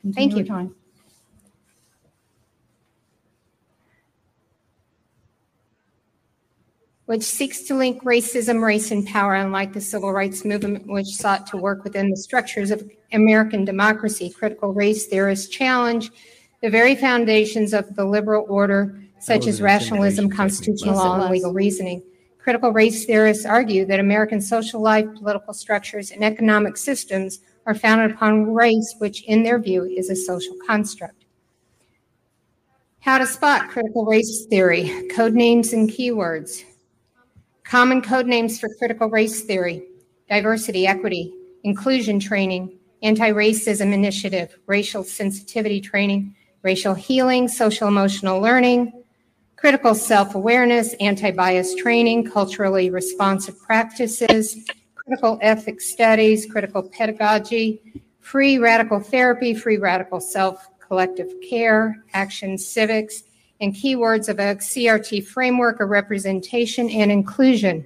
[0.01, 0.45] Continue thank you.
[0.45, 0.76] time.
[7.05, 11.45] which seeks to link racism, race, and power, unlike the civil rights movement, which sought
[11.45, 14.30] to work within the structures of American democracy.
[14.30, 16.11] Critical race theorists challenge
[16.61, 21.05] the very foundations of the liberal order, such as rationalism, constitutional technique.
[21.05, 22.03] Yes, it law, and legal reasoning.
[22.39, 28.11] Critical race theorists argue that American social life, political structures, and economic systems are founded
[28.11, 31.26] upon race, which, in their view, is a social construct.
[32.99, 36.63] How to spot critical race theory, code names and keywords.
[37.63, 39.84] Common code names for critical race theory,
[40.30, 49.03] diversity, equity, inclusion training, anti-racism initiative, racial sensitivity training, racial healing, social emotional learning,
[49.64, 54.57] critical self-awareness, anti-bias training, culturally responsive practices,
[54.93, 57.82] critical ethics studies, critical pedagogy,
[58.20, 63.24] free radical therapy, free radical self, collective care, action civics,
[63.61, 67.86] and keywords of a CRT framework of representation and inclusion.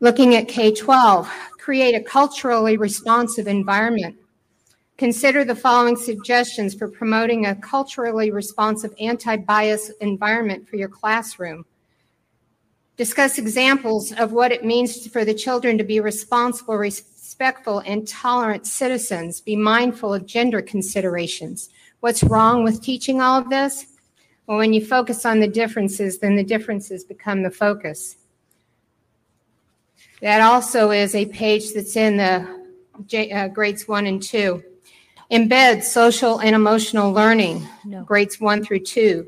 [0.00, 1.28] Looking at K-12,
[1.58, 4.16] create a culturally responsive environment.
[4.98, 11.66] Consider the following suggestions for promoting a culturally responsive anti-bias environment for your classroom.
[12.96, 18.66] Discuss examples of what it means for the children to be responsible, respectful, and tolerant
[18.66, 19.38] citizens.
[19.42, 21.68] Be mindful of gender considerations.
[22.00, 23.84] What's wrong with teaching all of this?
[24.46, 28.16] Well, when you focus on the differences, then the differences become the focus.
[30.22, 34.64] That also is a page that's in the uh, grades one and two.
[35.30, 38.02] Embed social and emotional learning, No.
[38.04, 39.26] grades one through two.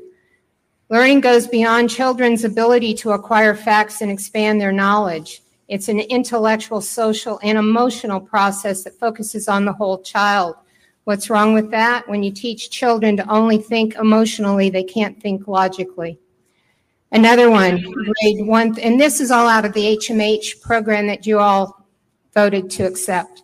[0.89, 5.41] Learning goes beyond children's ability to acquire facts and expand their knowledge.
[5.67, 10.55] It's an intellectual, social, and emotional process that focuses on the whole child.
[11.03, 12.07] What's wrong with that?
[12.07, 16.17] When you teach children to only think emotionally, they can't think logically.
[17.11, 21.39] Another one, grade one, and this is all out of the HMH program that you
[21.39, 21.85] all
[22.33, 23.43] voted to accept.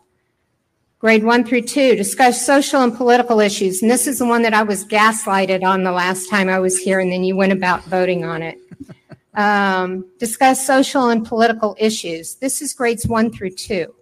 [1.06, 3.84] Grade one through two, discuss social and political issues.
[3.84, 6.80] And this is the one that I was gaslighted on the last time I was
[6.80, 8.58] here, and then you went about voting on it.
[9.36, 12.36] Um, discuss social and political issues.
[12.36, 13.94] This is grades one through two.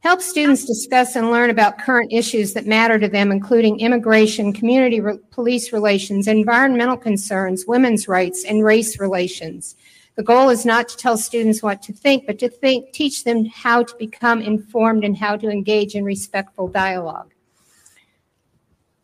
[0.00, 5.00] Help students discuss and learn about current issues that matter to them, including immigration, community
[5.00, 9.74] re- police relations, environmental concerns, women's rights, and race relations.
[10.18, 13.44] The goal is not to tell students what to think, but to think, teach them
[13.44, 17.32] how to become informed and how to engage in respectful dialogue.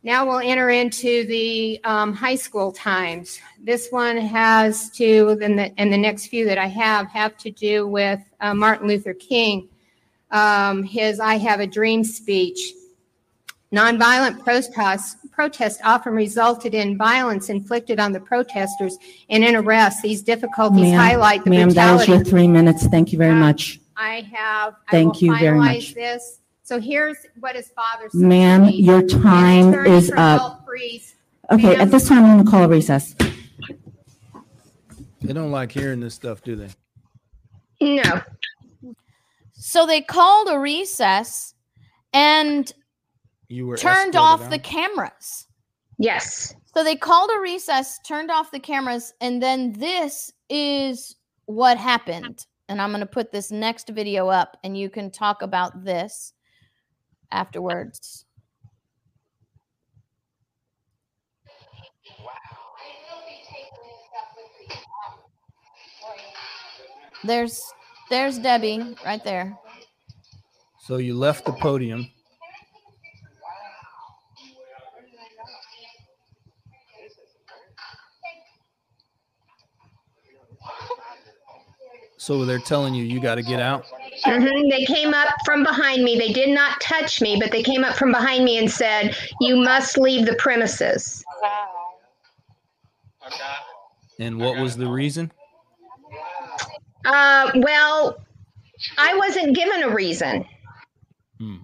[0.03, 3.39] Now we'll enter into the um, high school times.
[3.63, 7.51] This one has to, and the, and the next few that I have, have to
[7.53, 9.69] do with uh, Martin Luther King,
[10.33, 12.73] um, his I Have a Dream speech.
[13.73, 18.97] Nonviolent protests, protests often resulted in violence inflicted on the protesters
[19.29, 20.01] and in arrests.
[20.03, 22.87] These difficulties Ma'am, highlight the Ma'am, that was your three minutes.
[22.87, 23.81] Thank you very Uh, much.
[23.97, 25.95] I have, I Thank will you very finalize much.
[25.95, 26.41] this.
[26.63, 28.19] So here's what his father said.
[28.21, 28.73] to Ma'am, me.
[28.77, 30.39] your time Attorney is for up.
[30.41, 31.15] Gulf Breeze.
[31.51, 31.81] Okay, Ma'am.
[31.81, 33.15] at this time, I'm going to call a recess.
[35.21, 36.69] They don't like hearing this stuff, do they?
[37.81, 38.21] No.
[39.53, 41.55] So they called a recess
[42.13, 42.71] and
[43.55, 44.51] You were turned off out?
[44.51, 45.47] the cameras.
[45.97, 46.53] Yes.
[46.75, 51.15] So they called a recess, turned off the cameras, and then this is
[51.47, 52.47] what happened.
[52.69, 56.33] And I'm going to put this next video up and you can talk about this
[57.31, 58.25] afterwards.
[67.23, 67.63] There's
[68.11, 69.57] there's Debbie right there.
[70.81, 72.11] So you left the podium.
[82.25, 83.85] So they're telling you you got to get out.
[84.25, 84.71] Mhm.
[84.71, 86.17] They came up from behind me.
[86.17, 89.57] They did not touch me, but they came up from behind me and said, You
[89.57, 91.23] must leave the premises.
[94.19, 95.33] And what was the reason?
[97.05, 98.19] Uh, well,
[98.97, 100.47] I wasn't given a reason.
[101.39, 101.57] Hmm.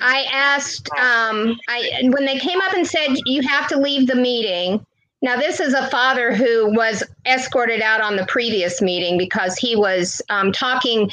[0.00, 4.14] I asked, um, I when they came up and said you have to leave the
[4.14, 4.86] meeting.
[5.24, 9.74] Now, this is a father who was escorted out on the previous meeting because he
[9.74, 11.10] was um, talking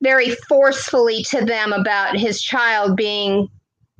[0.00, 3.50] very forcefully to them about his child being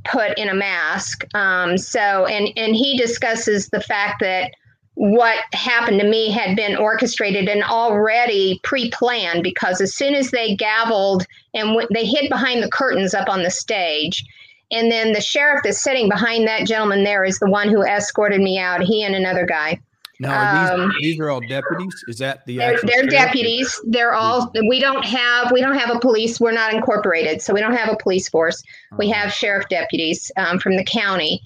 [0.04, 1.26] put in a mask.
[1.34, 4.50] Um, so, and and he discusses the fact that
[4.94, 10.56] what happened to me had been orchestrated and already pre-planned because as soon as they
[10.56, 14.24] gavelled and w- they hid behind the curtains up on the stage
[14.70, 18.40] and then the sheriff that's sitting behind that gentleman there is the one who escorted
[18.40, 19.78] me out he and another guy
[20.20, 22.04] Now, are Um, these, these are all deputies?
[22.08, 25.94] Is that the they're, actual they're deputies they're all we don't have we don't have
[25.94, 28.62] a police we're not incorporated so we don't have a police force
[28.98, 31.42] we have sheriff deputies um, from the county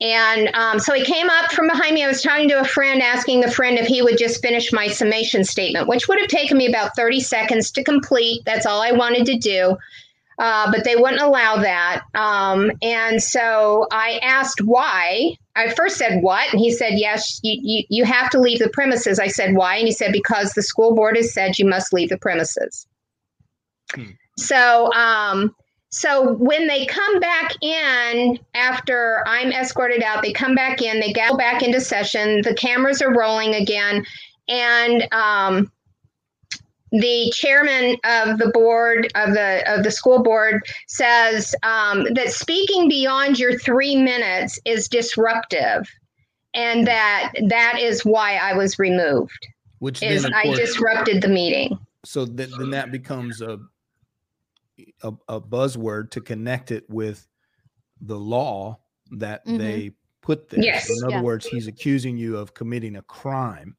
[0.00, 2.04] and um, so he came up from behind me.
[2.04, 4.86] I was talking to a friend, asking the friend if he would just finish my
[4.86, 8.42] summation statement, which would have taken me about 30 seconds to complete.
[8.44, 9.76] That's all I wanted to do.
[10.38, 12.02] Uh, but they wouldn't allow that.
[12.14, 15.36] Um, and so I asked why.
[15.56, 16.52] I first said, What?
[16.52, 19.18] And he said, Yes, you, you, you have to leave the premises.
[19.18, 19.76] I said, Why?
[19.76, 22.86] And he said, Because the school board has said you must leave the premises.
[24.36, 25.54] So, um,
[25.90, 31.12] so when they come back in after I'm escorted out, they come back in, they
[31.12, 34.04] go back into session, the cameras are rolling again,
[34.48, 35.72] and um,
[36.92, 42.88] the chairman of the board of the of the school board says um, that speaking
[42.88, 45.88] beyond your three minutes is disruptive,
[46.54, 49.46] and that that is why I was removed.
[49.80, 51.78] Which Is then, I course, disrupted the meeting.
[52.04, 53.58] so that, then that becomes a,
[55.02, 57.26] a a buzzword to connect it with
[58.00, 58.78] the law
[59.12, 59.58] that Mhm.
[59.58, 60.60] they put there.
[60.60, 60.90] So Yes.
[60.90, 61.22] in other Yeah.
[61.22, 63.76] words, he's accusing you of committing a crime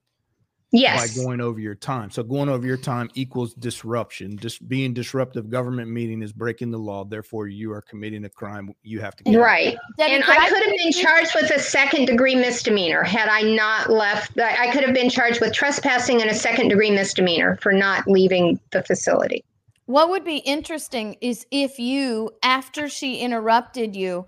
[0.72, 1.18] Yes.
[1.18, 2.12] by going over your time.
[2.12, 4.38] So going over your time equals disruption.
[4.38, 7.04] Just being disruptive government meeting is breaking the law.
[7.04, 8.72] Therefore, you are committing a crime.
[8.84, 9.40] You have to get.
[9.40, 9.78] Right.
[9.98, 13.30] Debbie, and could I I could have been charged with a second degree misdemeanor had
[13.30, 14.40] I not left.
[14.40, 18.08] I I could have been charged with trespassing and a second degree misdemeanor for not
[18.08, 19.44] leaving the facility.
[19.88, 24.28] What would be interesting is if you, after she interrupted you,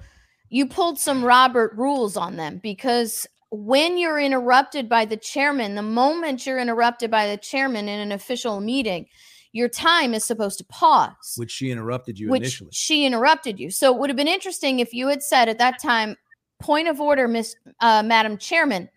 [0.50, 5.82] you pulled some Robert rules on them because when you're interrupted by the chairman, the
[5.82, 9.06] moment you're interrupted by the chairman in an official meeting,
[9.52, 11.34] your time is supposed to pause.
[11.36, 12.70] Which she interrupted you which initially.
[12.72, 13.70] she interrupted you.
[13.70, 16.16] So it would have been interesting if you had said at that time,
[16.60, 18.88] point of order, Miss uh, Madam Chairman.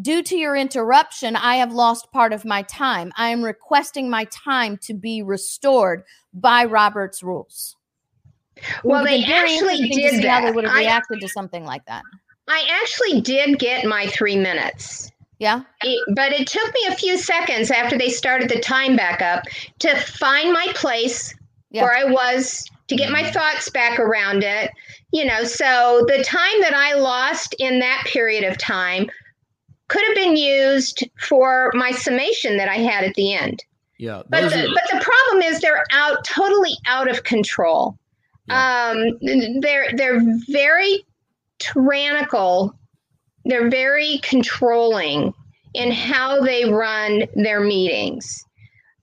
[0.00, 3.12] Due to your interruption, I have lost part of my time.
[3.16, 7.74] I am requesting my time to be restored by Robert's rules.
[8.56, 10.74] It Well, would have they very actually interesting to did see how they would have
[10.74, 12.04] I- reacted to something like that.
[12.48, 15.10] I actually did get my three minutes.
[15.38, 15.62] Yeah.
[16.14, 19.44] But it took me a few seconds after they started the time back up
[19.80, 21.32] to find my place
[21.70, 21.82] Yeah.
[21.84, 24.70] where I was to get my thoughts back around it.
[25.12, 29.08] You know, so the time that I lost in that period of time
[29.88, 33.64] could have been used for my summation that I had at the end.
[33.98, 34.22] Yeah.
[34.28, 37.96] But the, are- but the problem is they're out totally out of control.
[38.50, 39.18] Um,
[39.60, 41.04] they're they're very
[41.58, 42.74] tyrannical.
[43.44, 45.32] They're very controlling
[45.74, 48.44] in how they run their meetings.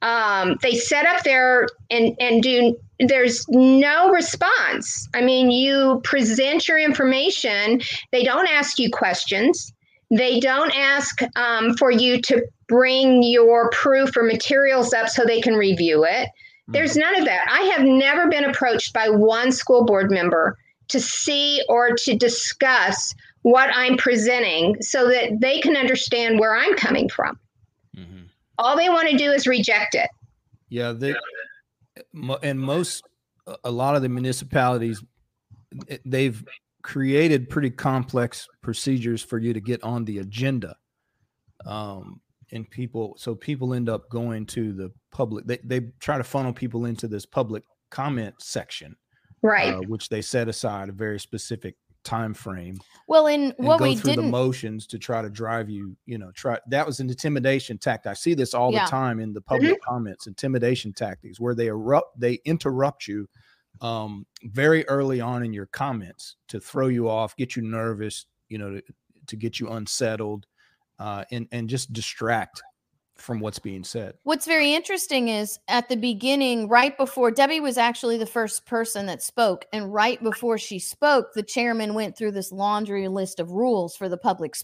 [0.01, 2.75] Um, they set up their and and do.
[2.99, 5.09] There's no response.
[5.13, 7.81] I mean, you present your information.
[8.11, 9.73] They don't ask you questions.
[10.11, 15.41] They don't ask um, for you to bring your proof or materials up so they
[15.41, 16.29] can review it.
[16.67, 17.45] There's none of that.
[17.49, 20.57] I have never been approached by one school board member
[20.89, 26.75] to see or to discuss what I'm presenting so that they can understand where I'm
[26.75, 27.39] coming from.
[28.57, 30.09] All they want to do is reject it.
[30.69, 31.13] Yeah, they
[32.41, 33.03] and most
[33.47, 35.03] a- a lot of the municipalities
[35.89, 36.43] eh, they've
[36.81, 40.75] created pretty complex procedures for you to get on the agenda.
[41.65, 42.21] Um
[42.51, 46.53] and people so people end up going to the public they they try to funnel
[46.53, 48.95] people into this public comment section
[49.45, 49.73] Right.
[49.73, 52.77] uh, which they set aside a very specific time frame
[53.07, 56.17] Well, in and what go we through the motions to try to drive you you
[56.19, 58.85] know try that was an intimidation tactic i see this all Yeah.
[58.85, 63.27] the time in the public comments intimidation tactics where they erupt they interrupt you
[63.81, 68.59] um very early on in your comments to throw you off get you nervous you
[68.59, 68.83] know to,
[69.25, 70.45] to get you unsettled
[70.99, 72.61] uh and and just distract
[73.15, 77.77] from what's being said What's very interesting is at the beginning, right before Debbie was
[77.77, 82.31] actually the first person that spoke, and right before she spoke, the chairman went through
[82.31, 84.55] this laundry list of rules for the public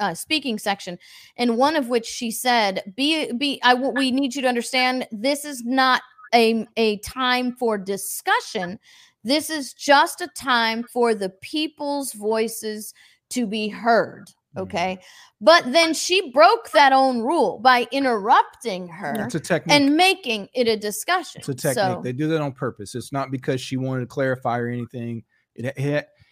[0.00, 0.98] uh, speaking section,
[1.36, 5.44] and one of which she said, "Be be I we need you to understand this
[5.44, 6.02] is not
[6.34, 8.78] a a time for discussion.
[9.24, 12.94] This is just a time for the people's voices
[13.30, 14.98] to be heard." Okay.
[15.40, 20.48] But then she broke that own rule by interrupting her it's a technique and making
[20.54, 21.40] it a discussion.
[21.40, 21.74] It's a technique.
[21.96, 22.94] So, They do that on purpose.
[22.94, 25.24] It's not because she wanted to clarify or anything.
[25.54, 25.72] It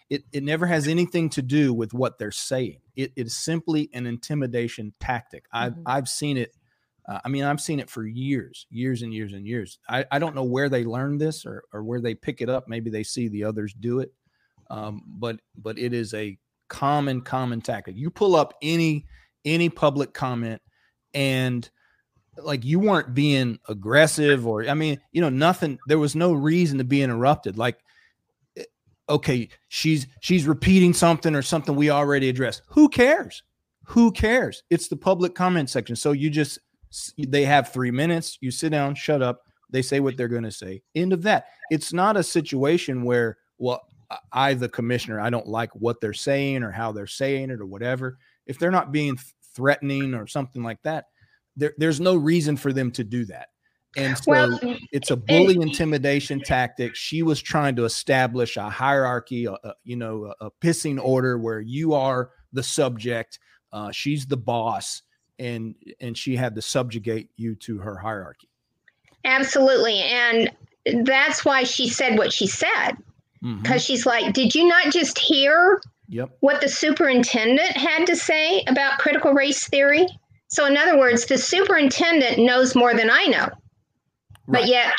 [0.09, 2.79] it it, never has anything to do with what they're saying.
[2.95, 5.45] It, it is simply an intimidation tactic.
[5.53, 5.83] I've Mhm.
[5.85, 6.53] I've seen it.
[7.07, 9.79] Uh, I mean, I've seen it for years, years and years and years.
[9.89, 12.67] I, I don't know where they learned this or or where they pick it up.
[12.67, 14.13] Maybe they see the others do it.
[14.69, 16.37] Um, but but it is a
[16.71, 17.97] common common tactic.
[17.97, 19.05] You pull up any
[19.43, 20.61] any public comment
[21.13, 21.69] and
[22.37, 26.77] like you weren't being aggressive or i mean you know nothing there was no reason
[26.77, 27.57] to be interrupted.
[27.57, 27.77] Like
[28.57, 28.63] eh,
[29.09, 32.61] okay she's she's repeating something or something we already addressed.
[32.69, 33.43] Who cares?
[33.87, 34.63] Who cares?
[34.69, 35.97] It's the public comment section.
[35.97, 36.57] So you just
[37.17, 38.37] they have 3 minutes.
[38.39, 39.41] You sit down shut up.
[39.69, 40.83] They say what they're going to say.
[40.95, 41.47] End of that.
[41.69, 43.81] It's not a situation where well
[44.31, 47.65] I- the commissioner i don't like what they're saying or how they're saying it or
[47.65, 49.17] whatever if they're not being
[49.55, 51.05] threatening or something like that
[51.55, 53.49] there, there's no reason for them to do that.
[53.97, 54.59] And so Well,
[54.93, 56.95] it's a bully intimidation tactic.
[56.95, 61.37] She was trying to establish a hierarchy, a, a- you know, a, a pissing order
[61.37, 63.39] where you are the subject,
[63.73, 65.01] uh, she's the boss,
[65.39, 68.47] and and she had to subjugate you to her hierarchy.
[69.25, 69.99] Absolutely.
[69.99, 70.51] And
[71.05, 72.93] that's why she said what she said.
[73.43, 73.61] Mhm.
[73.63, 76.29] Because she's like, did you not just hear Yep.
[76.41, 80.07] what the superintendent had to say about critical race theory?
[80.47, 83.47] So, in other words, the superintendent knows more than I know.
[84.47, 84.93] But yet,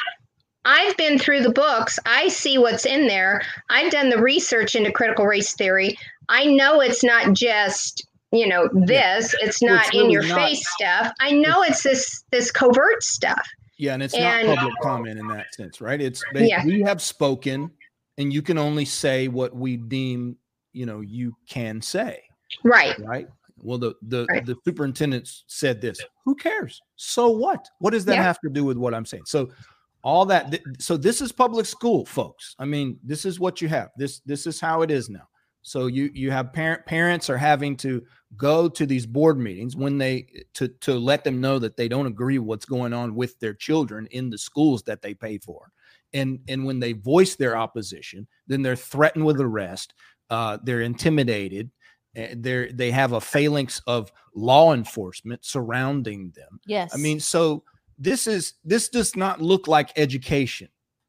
[0.64, 1.99] I've been through the books.
[2.07, 3.43] I see what's in there.
[3.68, 5.99] I've done the research into critical race theory.
[6.28, 9.34] I know it's not just you know this.
[9.43, 10.38] It's not it's in your not.
[10.38, 11.12] face stuff.
[11.20, 13.47] I know it's this this covert stuff.
[13.76, 16.01] Yeah, and it's And- not public comment in that sense, right?
[16.01, 16.64] It's they, Yeah.
[16.64, 17.70] we have spoken,
[18.19, 20.37] and you can only say what we deem
[20.73, 22.23] you know you can say.
[22.65, 22.99] Right.
[22.99, 23.29] Right.
[23.63, 26.01] Well, the the the superintendent said this.
[26.25, 26.81] Who cares?
[26.97, 27.69] So what?
[27.79, 28.23] What does that Yeah.
[28.23, 29.25] have to do with what I'm saying?
[29.27, 29.51] So
[30.03, 30.51] all that.
[30.51, 32.57] th- so this is public school, folks.
[32.59, 33.91] I mean, this is what you have.
[33.97, 35.29] This this is how it is now.
[35.63, 38.03] So you you have parent parents are having to
[38.37, 42.07] go to these board meetings when they to to let them know that they don't
[42.07, 45.71] agree what's going on with their children in the schools that they pay for.
[46.15, 49.95] And and when they voice their opposition, then they're threatened with arrest.
[50.31, 51.71] Uh, they're intimidated.
[52.15, 56.61] They they have a phalanx of law enforcement surrounding them.
[56.67, 56.95] Yes.
[56.95, 57.65] I mean, so
[57.99, 60.69] this is this does not look like education.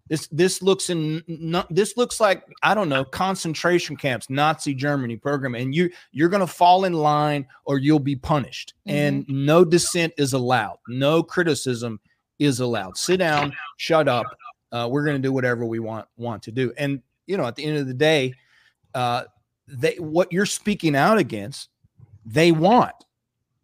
[0.10, 5.16] This this looks in not this looks like I don't know concentration camps, Nazi Germany
[5.16, 8.74] program, and you you're gonna fall in line or you'll be punished.
[8.86, 10.78] And no dissent is allowed.
[10.90, 12.00] No criticism
[12.38, 12.98] is allowed.
[12.98, 14.26] Sit down, shut up.
[14.74, 16.74] Uh, we're going to do whatever we want want to do.
[16.78, 18.34] And you know, at the end of the day,
[18.94, 19.24] uh,
[19.68, 21.70] they what you're speaking out against,
[22.26, 22.96] they want.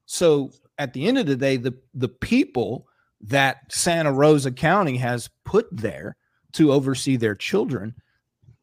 [0.05, 2.87] So at the end of the day, the the people
[3.21, 6.15] that Santa Rosa County has put there
[6.53, 7.93] to oversee their children,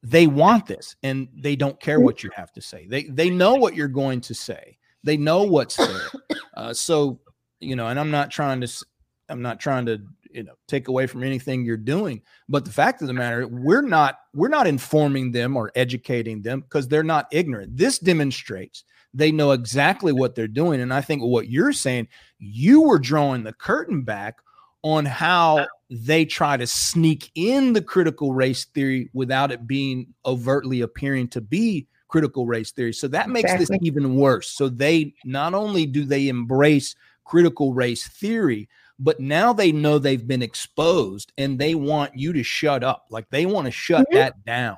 [0.02, 2.86] they want this, and they don't care what you have to say.
[2.86, 4.78] They they know what you're going to say.
[5.02, 6.10] They know what's there.
[6.54, 7.20] Uh, so
[7.60, 8.86] you know, and I'm not trying to
[9.28, 10.00] I'm not trying to
[10.32, 13.82] you know take away from anything you're doing, but the fact of the matter, we're
[13.82, 17.76] not we're not informing them or educating them because they're not ignorant.
[17.76, 22.08] This demonstrates they know exactly what they're doing, and I think what you're saying,
[22.38, 24.38] you were drawing the curtain back
[24.82, 30.80] on how they try to sneak in the critical race theory without it being overtly
[30.80, 32.92] appearing to be critical race theory.
[32.92, 34.48] So that makes this even worse.
[34.48, 38.68] So they not only do they embrace critical race theory,
[38.98, 43.06] but now they know they've been exposed and they want you to shut up.
[43.10, 44.14] Like they want to shut Mhm.
[44.14, 44.76] that down.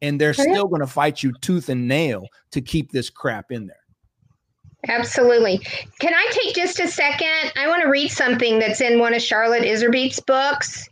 [0.00, 3.66] And they're still going to fight you tooth and nail to keep this crap in
[3.66, 3.76] there.
[4.86, 5.58] Absolutely.
[5.98, 7.52] Can I take just a second?
[7.56, 10.88] I want to read something that's in one of Charlotte Iserbyt's books.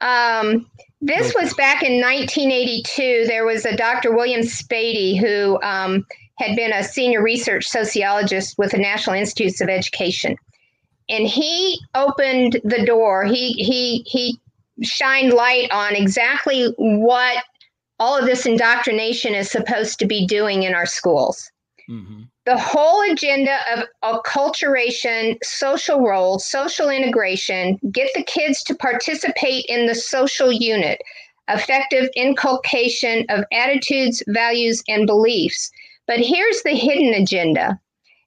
[0.00, 0.66] Um,
[1.02, 3.26] this was back in 1982.
[3.26, 4.14] There was a Dr.
[4.14, 6.06] William Spady who um,
[6.38, 10.36] had been a senior research sociologist with the National Institutes of Education.
[11.08, 13.24] And he opened the door.
[13.24, 14.38] He he he
[14.82, 17.44] shined light on exactly what
[17.98, 21.50] all of this indoctrination is supposed to be doing in our schools
[21.88, 22.22] mm-hmm.
[22.46, 29.86] the whole agenda of acculturation, social roles, social integration, get the kids to participate in
[29.86, 31.00] the social unit,
[31.48, 35.70] effective inculcation of attitudes, values, and beliefs.
[36.06, 37.78] But here's the hidden agenda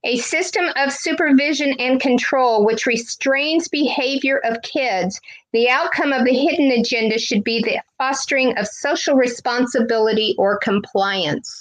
[0.04, 5.20] a system of supervision and control which restrains behavior of kids.
[5.54, 11.60] The outcome of the hidden agenda should be the fostering of social responsibility or compliance.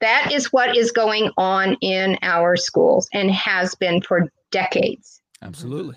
[0.00, 5.22] That is what is going on in our schools and has been for decades.
[5.42, 5.96] Absolutely.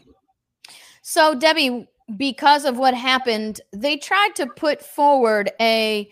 [1.02, 1.88] So, Debbie,
[2.18, 6.10] because of what happened, they tried to put forward a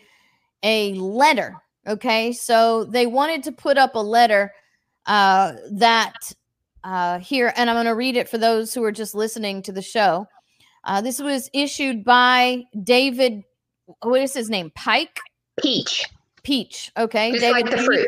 [0.64, 1.56] a letter.
[1.88, 4.52] Okay, so they wanted to put up a letter
[5.08, 6.14] uh, that
[6.84, 9.72] uh, here, and I'm going to read it for those who are just listening to
[9.72, 10.28] the show.
[10.84, 13.44] Uh, this was issued by David.
[14.04, 14.72] What is his name?
[14.76, 15.20] Pike.
[15.62, 16.06] Peach.
[16.44, 16.92] Peach.
[16.96, 18.08] Okay, Just like the fruit.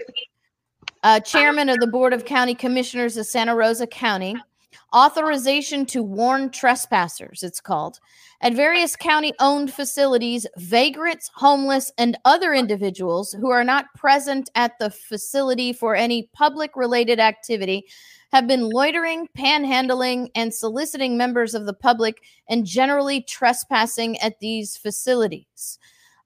[1.04, 4.36] uh, chairman of the Board of County Commissioners of Santa Rosa County.
[4.96, 8.00] Authorization to warn trespassers, it's called,
[8.42, 14.80] at various county owned facilities, vagrants, homeless, and other individuals who are not present at
[14.80, 17.86] the facility for any public related activity
[18.32, 24.76] have been loitering, panhandling, and soliciting members of the public and generally trespassing at these
[24.76, 25.78] facilities.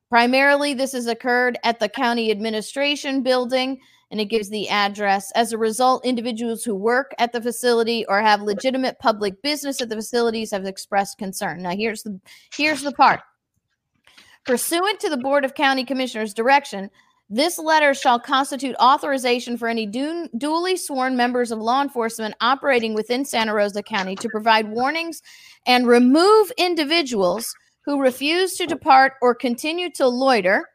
[0.10, 3.80] Primarily, this has occurred at the county administration building,
[4.14, 5.32] and it gives the address.
[5.32, 9.90] As a result, individuals who work at the facility or have legitimate public business at
[9.90, 11.64] the facilities have expressed concern.
[11.64, 12.20] Now, here's the
[12.56, 13.22] here's the part.
[14.46, 16.92] Pursuant to the Board of County Commissioners' direction,
[17.28, 22.94] this letter shall constitute authorization for any du- duly sworn members of law enforcement operating
[22.94, 25.24] within Santa Rosa County to provide warnings
[25.66, 27.52] and remove individuals
[27.84, 30.70] who refuse to depart or continue to loiter.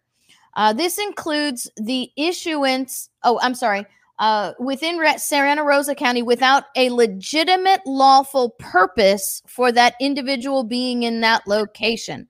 [0.59, 3.87] Uh, this includes the issuance, oh, I'm sorry,
[4.19, 11.05] uh, within Re- Santa Rosa County without a legitimate lawful purpose for that individual being
[11.05, 12.27] in that location.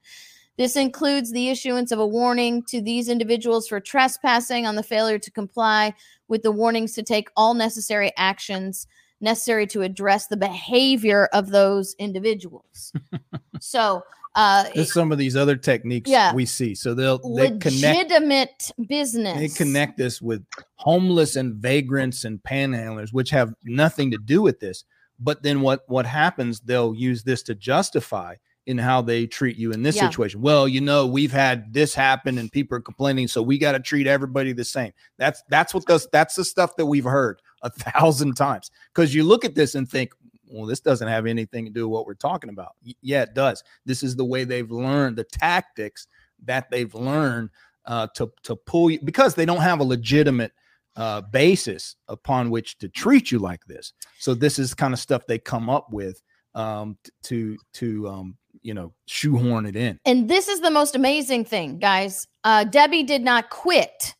[0.59, 5.19] This includes the issuance of a warning to these individuals for trespassing on the failure
[5.19, 5.95] to comply
[6.29, 8.87] with the warnings to take all necessary actions
[9.21, 12.93] necessary to address the behavior of those individuals.
[13.61, 14.03] so,
[14.39, 16.33] uh, There's some of these other techniques Yeah.
[16.33, 16.75] we see.
[16.75, 19.37] So they'll they connect legitimate business.
[19.37, 20.45] they connect this with
[20.77, 24.85] homeless and vagrants and panhandlers, which have nothing to do with this.
[25.19, 26.61] But then what what happens?
[26.61, 28.37] They'll use this to justify
[28.67, 30.09] in how they treat you in this Yeah.
[30.09, 30.43] situation.
[30.43, 33.81] Well, you know, we've had this happen and people are complaining, so we got to
[33.81, 34.93] treat everybody the same.
[35.17, 38.71] That's that's what does that's the stuff that we've heard a thousand times.
[38.95, 40.13] Because you look at this and think,
[40.51, 42.73] well, this doesn't have anything to do with what we're talking about.
[43.03, 43.63] Yeah, it does.
[43.85, 46.07] This is the way they've learned the tactics
[46.45, 47.51] that they've learned
[47.87, 50.53] uh, to to pull you because they don't have a legitimate
[50.97, 53.93] uh, basis upon which to treat you like this.
[54.19, 56.21] So this is kind of stuff they come up with
[56.55, 59.99] um, to to um, you know shoehorn it in.
[60.05, 62.27] And this is the most amazing thing, guys.
[62.45, 64.15] Uh, Debbie did not quit.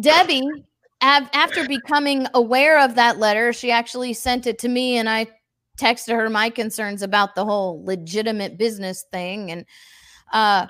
[0.00, 0.46] Debbie,
[1.00, 5.26] after becoming aware of that letter, she actually sent it to me, and I
[5.76, 9.50] texted her my concerns about the whole legitimate business thing.
[9.50, 9.66] And
[10.32, 10.66] uh,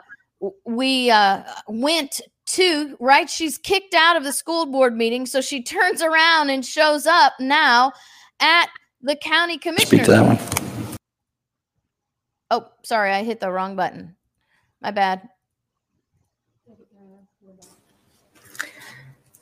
[0.64, 3.28] we uh, went to right.
[3.28, 7.34] She's kicked out of the school board meeting, so she turns around and shows up
[7.40, 7.92] now
[8.40, 8.68] at
[9.02, 10.04] the county commissioner.
[10.04, 10.98] Speak to that one.
[12.50, 14.14] Oh, sorry, I hit the wrong button.
[14.80, 15.28] My bad.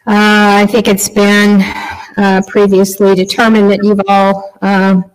[0.07, 1.62] Uh, I think it's been
[2.19, 5.11] uh, previously determined that you've all um,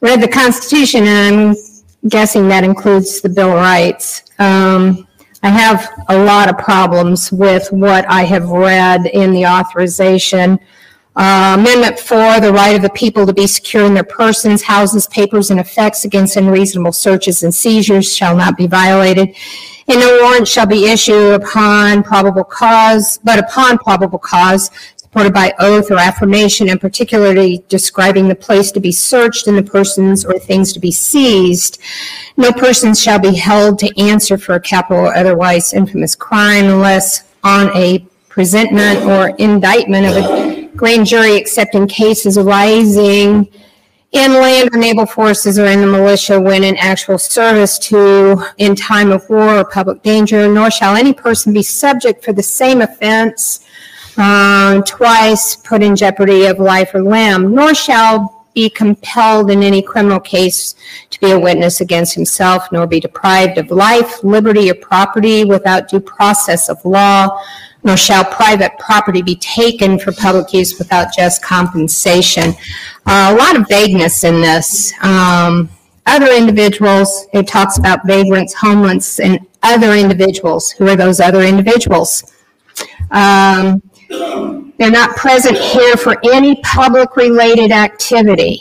[0.00, 1.56] read the Constitution, and
[2.02, 4.22] I'm guessing that includes the Bill of Rights.
[4.38, 5.06] Um,
[5.42, 10.58] I have a lot of problems with what I have read in the authorization.
[11.14, 15.06] Uh, Amendment 4, the right of the people to be secure in their persons, houses,
[15.06, 19.34] papers, and effects against unreasonable searches and seizures shall not be violated.
[19.88, 24.70] And no warrant shall be issued upon probable cause, but upon probable cause,
[25.16, 29.62] supported by oath or affirmation, and particularly describing the place to be searched and the
[29.62, 31.80] persons or things to be seized.
[32.36, 37.24] No person shall be held to answer for a capital or otherwise infamous crime unless
[37.42, 43.48] on a presentment or indictment of a grand jury except in cases arising
[44.12, 48.76] in land or naval forces or in the militia when in actual service to in
[48.76, 52.82] time of war or public danger, nor shall any person be subject for the same
[52.82, 53.65] offense
[54.18, 59.82] um, twice put in jeopardy of life or limb, nor shall be compelled in any
[59.82, 60.74] criminal case
[61.10, 65.88] to be a witness against himself, nor be deprived of life, liberty, or property without
[65.88, 67.38] due process of law,
[67.84, 72.54] nor shall private property be taken for public use without just compensation.
[73.04, 74.92] Uh, a lot of vagueness in this.
[75.02, 75.68] Um,
[76.06, 80.70] other individuals, it talks about vagrants, homeless, and other individuals.
[80.70, 82.32] Who are those other individuals?
[83.10, 88.60] Um, they're not present here for any public-related activity.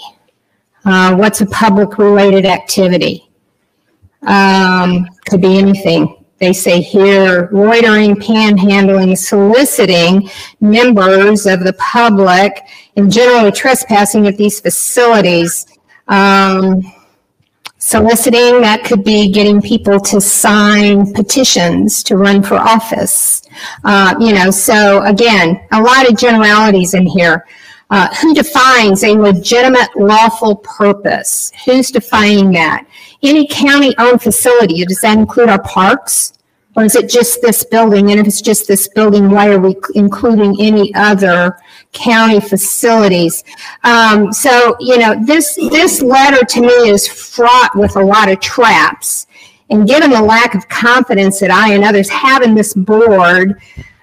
[0.86, 3.30] Uh, what's a public-related activity?
[4.28, 6.26] Um, could be anything.
[6.38, 10.30] They say here loitering, panhandling, soliciting
[10.60, 12.62] members of the public,
[12.98, 15.66] and generally trespassing at these facilities.
[16.08, 16.82] Um,
[17.86, 23.44] soliciting, that could be getting people to sign petitions to run for office.
[23.84, 27.46] Uh, you know, so again, a lot of generalities in here.
[27.92, 31.52] Uh, who defines a legitimate lawful purpose?
[31.64, 32.88] Who's defining that?
[33.22, 36.34] Any county-owned facility, does that include our parks?
[36.76, 38.12] Or is it just this building?
[38.12, 41.58] And if it's just this building, why are we including any other
[41.94, 43.44] county facilities?
[43.84, 48.42] Um, so, you know, this, this letter to me is fraught with a lot of
[48.42, 49.28] traps.
[49.70, 53.60] And given the lack of confidence that I and others have in this board,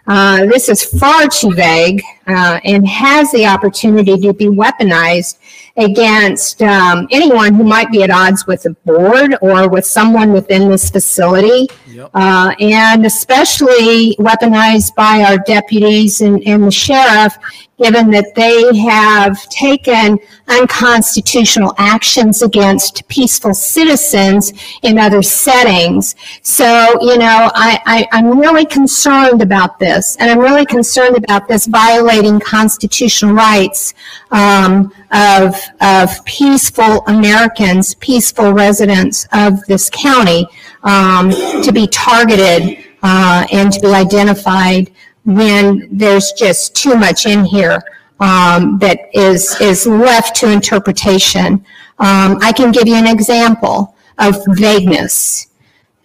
[0.07, 5.39] uh, this is far too vague uh, and has the opportunity to be weaponized
[5.77, 10.69] against um, anyone who might be at odds with the board or with someone within
[10.69, 11.69] this facility,
[12.15, 17.37] uh, and especially weaponized by our deputies and, and the sheriff,
[17.79, 20.19] given that they have taken
[20.49, 26.15] unconstitutional actions against peaceful citizens in other settings.
[26.43, 26.65] So,
[27.01, 32.39] you know, I, I'm really concerned about this, and I'm really concerned about this violating
[32.39, 33.95] constitutional rights
[34.31, 40.47] um, of, of peaceful Americans, peaceful residents of this county,
[40.85, 41.31] um,
[41.63, 44.91] to be targeted uh, and to be identified
[45.25, 47.83] when there's just too much in here
[48.21, 51.65] um, that is, is left to interpretation.
[51.99, 55.49] Um, I can give you an example of vagueness.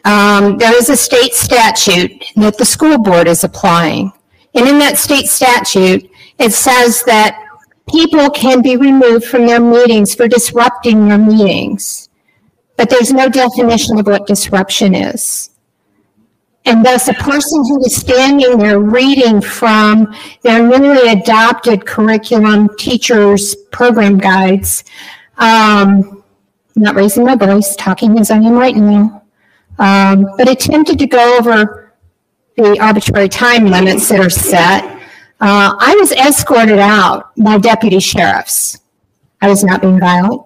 [0.06, 4.12] Um, there is a state statute that the school board is applying.
[4.56, 6.10] And in that state statute,
[6.40, 7.44] it says that
[7.90, 12.07] people can be removed from their meetings for disrupting their meetings.
[12.78, 15.50] But there's no definition of what disruption is.
[16.66, 23.56] And thus, a person who is standing there reading from their newly adopted curriculum teachers'
[23.72, 24.84] program guides,
[25.38, 26.24] um,
[26.76, 29.24] not raising my voice, talking as I am right now,
[29.80, 31.94] um, but attempted to go over
[32.58, 34.84] the arbitrary time limits that are set.
[35.40, 38.80] Uh, I was escorted out by deputy sheriffs.
[39.42, 40.42] I was not being violent.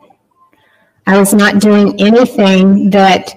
[1.07, 3.33] I was not doing anything that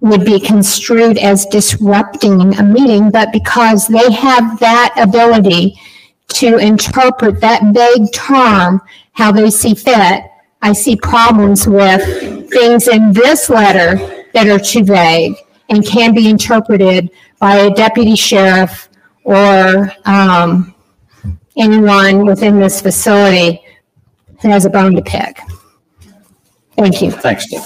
[0.00, 5.80] would be construed as disrupting a meeting, but because they have that ability
[6.28, 8.80] to interpret that vague term
[9.12, 10.24] how they see fit,
[10.62, 15.34] I see problems with things in this letter that are too vague
[15.68, 18.88] and can be interpreted by a deputy sheriff
[19.24, 20.74] or um,
[21.56, 23.62] anyone within this facility
[24.40, 25.38] who has a bone to pick.
[26.82, 27.12] Thank you.
[27.12, 27.62] Thanks, Deb.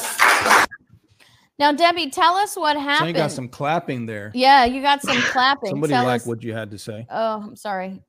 [1.58, 2.98] Now, Debbie, tell us what happened.
[2.98, 4.30] So you got some clapping there.
[4.34, 5.70] yeah, you got some clapping.
[5.70, 6.26] Somebody tell liked us.
[6.28, 7.06] what you had to say.
[7.08, 8.02] Oh, I'm sorry.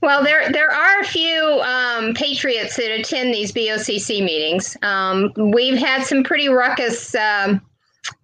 [0.00, 4.76] Well, there there are a few um, patriots that attend these BOCC meetings.
[4.82, 7.60] Um, we've had some pretty ruckus um,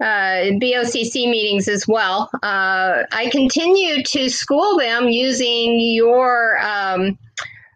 [0.00, 2.30] uh, BOCC meetings as well.
[2.44, 7.18] Uh, I continue to school them using your um,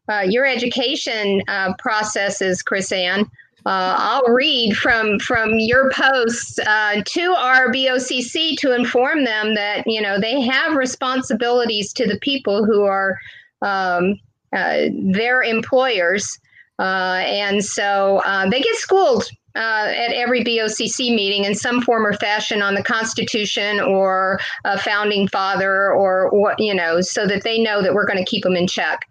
[0.08, 3.28] uh, your education uh, processes, KrisAnne.
[3.66, 9.84] Uh, I'll read from from your posts uh, to our BOCC to inform them that
[9.86, 13.18] you know they have responsibilities to the people who are
[13.62, 14.18] um,
[14.52, 16.38] uh, their employers,
[16.78, 22.06] uh, and so uh, they get schooled uh, at every BOCC meeting in some form
[22.06, 27.42] or fashion on the Constitution or a founding father or what you know, so that
[27.42, 29.04] they know that we're going to keep them in check.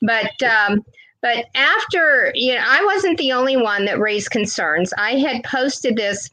[0.00, 0.84] But um,
[1.22, 4.92] but after you know, I wasn't the only one that raised concerns.
[4.98, 6.30] I had posted this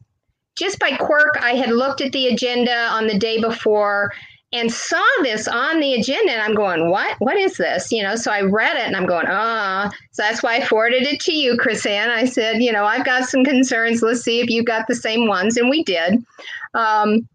[0.58, 1.38] just by quirk.
[1.42, 4.12] I had looked at the agenda on the day before
[4.54, 7.18] and saw this on the agenda and I'm going, what?
[7.20, 7.92] What is this?
[7.92, 9.90] You know, so I read it and I'm going, ah.
[10.12, 12.10] So that's why I forwarded it to you, KrisAnne.
[12.10, 14.02] I said, you know, I've got some concerns.
[14.02, 15.58] Let's see if you've got the same ones.
[15.58, 16.24] And we did.
[16.74, 17.28] Um,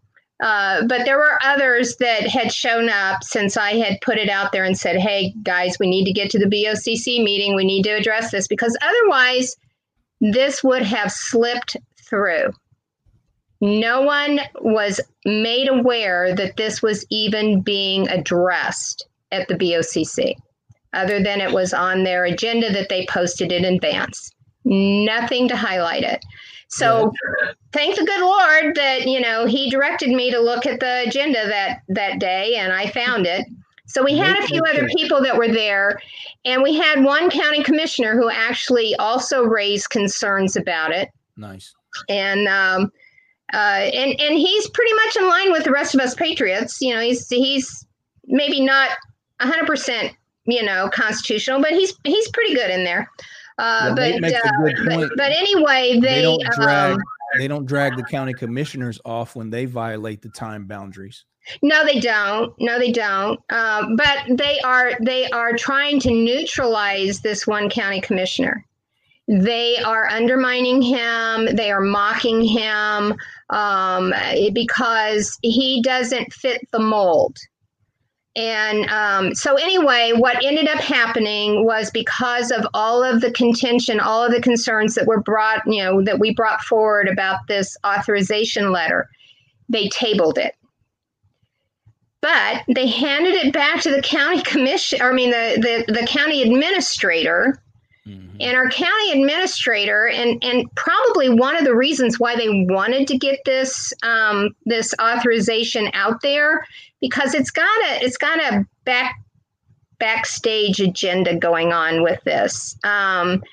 [0.43, 4.51] uh, but there were others that had shown up since I had put it out
[4.51, 7.55] there and said, hey, guys, we need to get to the BOCC meeting.
[7.55, 9.55] We need to address this because otherwise,
[10.19, 11.77] this would have slipped
[12.09, 12.51] through.
[13.61, 20.35] No one was made aware that this was even being addressed at the BOCC,
[20.91, 24.29] other than it was on their agenda that they posted in advance.
[24.65, 26.25] Nothing to highlight it.
[26.75, 27.11] So
[27.71, 31.47] thank the good Lord that you know He directed me to look at the agenda
[31.47, 33.45] that that day, and I found it.
[33.85, 36.01] So we had a few other people that were there,
[36.45, 41.73] and we had one county commissioner who actually also raised concerns about it Nice.
[42.09, 42.91] and um,
[43.53, 43.57] uh,
[43.93, 46.81] and and he's pretty much in line with the rest of us patriots.
[46.81, 47.85] You know, he's he's
[48.25, 48.89] maybe not
[49.39, 50.13] hundred percent,
[50.45, 53.09] you know, constitutional, but he's he's pretty good in there.
[53.57, 54.51] Uh, Well, but, uh,
[54.85, 56.93] but but anyway, they, They don't drag.
[56.93, 57.03] um,
[57.37, 61.25] they don't drag the county commissioners off when they violate the time boundaries.
[61.61, 62.53] No, they don't.
[62.59, 63.39] No, they don't.
[63.49, 68.65] Uh, but they are they are trying to neutralize this one county commissioner.
[69.27, 71.55] They are undermining him.
[71.55, 73.15] They are mocking him
[73.49, 74.13] um,
[74.53, 77.37] because he doesn't fit the mold.
[78.35, 83.99] And um, so, anyway, what ended up happening was because of all of the contention,
[83.99, 87.77] all of the concerns that were brought, you know, that we brought forward about this
[87.85, 89.07] authorization letter,
[89.69, 90.55] they tabled it.
[92.21, 96.41] But they handed it back to the county commission i mean the, the, the county
[96.41, 97.59] administrator.
[98.41, 103.17] And our county administrator and and probably one of the reasons why they wanted to
[103.17, 106.65] get this um, this authorization out there
[107.03, 109.15] because it's got a it's got a back
[109.99, 113.43] backstage agenda going on with this um,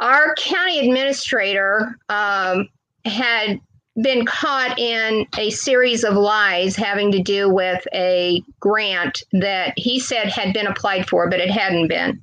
[0.00, 2.68] our county administrator um,
[3.04, 3.60] had
[4.02, 10.00] been caught in a series of lies having to do with a grant that he
[10.00, 12.20] said had been applied for, but it hadn't been.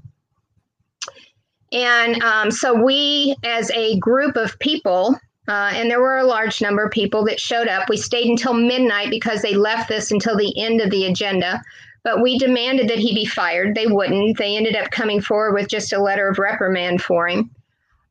[1.71, 5.17] And um, so we, as a group of people,
[5.47, 8.53] uh, and there were a large number of people that showed up, we stayed until
[8.53, 11.61] midnight because they left this until the end of the agenda.
[12.03, 13.75] But we demanded that he be fired.
[13.75, 14.37] They wouldn't.
[14.37, 17.51] They ended up coming forward with just a letter of reprimand for him.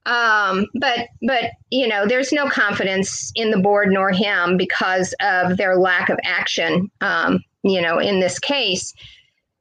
[0.07, 5.57] Um, but but you know, there's no confidence in the board nor him because of
[5.57, 6.91] their lack of action.
[7.01, 8.95] Um, you know, in this case.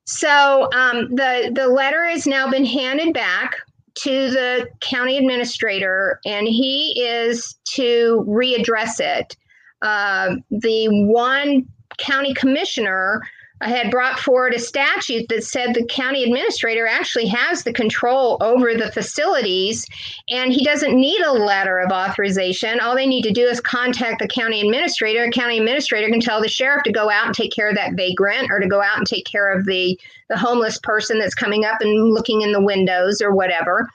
[0.06, 3.58] So um, the the letter has now been handed back
[3.96, 9.36] to the county administrator, and he is to readdress it.
[9.82, 11.68] Uh, the one
[11.98, 13.22] county commissioner
[13.62, 18.74] had brought forward a statute that said the county administrator actually has the control over
[18.74, 19.86] the facilities
[20.30, 22.80] and he doesn't need a letter of authorization.
[22.80, 25.26] All they need to do is contact the county administrator.
[25.26, 27.96] A county administrator can tell the sheriff to go out and take care of that
[27.96, 30.00] vagrant or to go out and take care of the,
[30.30, 33.90] the homeless person that's coming up and looking in the windows or whatever.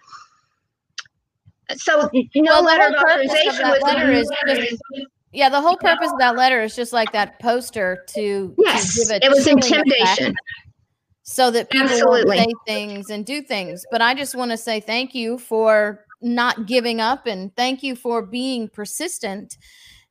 [1.76, 4.82] So no Well, letter of authorization was letter is just
[5.32, 5.48] yeah.
[5.48, 9.10] The whole purpose of that letter is just like that poster to Yes, to give
[9.10, 10.34] a it was intimidation.
[11.22, 12.38] so that people Absolutely.
[12.38, 13.84] say things and do things.
[13.90, 17.96] But I just want to say thank you for not giving up and thank you
[17.96, 19.56] for being persistent.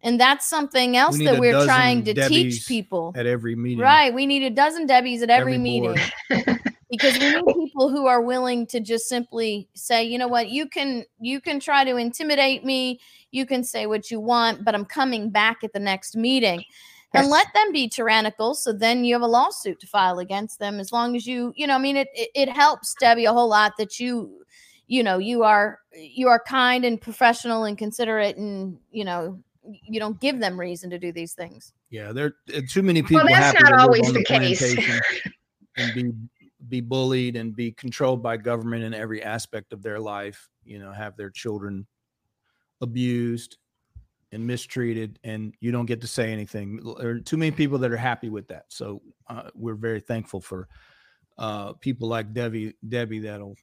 [0.03, 3.13] And that's something else need that we're trying to Debbies teach people.
[3.15, 3.79] at every meeting.
[3.79, 4.13] Right.
[4.13, 5.97] We need a dozen Debbies at every, Every meeting.
[6.89, 10.67] because we need people who are willing to just simply say, you know what, you
[10.67, 12.99] can you can try to intimidate me,
[13.31, 16.63] you can say what you want, but I'm coming back at the next meeting.
[17.15, 18.55] And let them be tyrannical.
[18.55, 21.67] So then you have a lawsuit to file against them as long as you, you
[21.67, 24.43] know, I mean, it, it, it helps Debbie a whole lot that you,
[24.87, 29.99] you know, you are, you are kind and professional and considerate and, you know, you
[29.99, 31.73] don't give them reason to do these things.
[31.89, 33.25] Yeah, there uh, too many people.
[33.25, 34.61] Well, that's not always on the case.
[35.77, 36.11] and be
[36.69, 40.49] be bullied and be controlled by government in every aspect of their life.
[40.63, 41.85] You know, have their children
[42.81, 43.57] abused
[44.31, 46.95] and mistreated, and you don't get to say anything.
[46.99, 48.65] There are too many people that are happy with that.
[48.69, 50.67] So uh, we're very thankful for
[51.37, 53.55] uh, people like Debbie Debbie that'll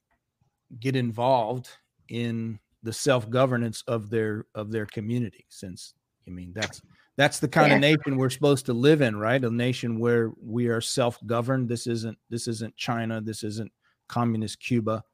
[0.79, 1.69] get involved
[2.09, 5.47] in the self governance of their of their community.
[5.49, 5.95] Since
[6.27, 6.81] I mean that's
[7.17, 9.45] that's the kind of nation we're supposed to live in, right?
[9.45, 11.69] A nation where we are self-governed.
[11.69, 13.21] This isn't this isn't China.
[13.21, 13.71] This isn't
[14.09, 15.05] communist Cuba.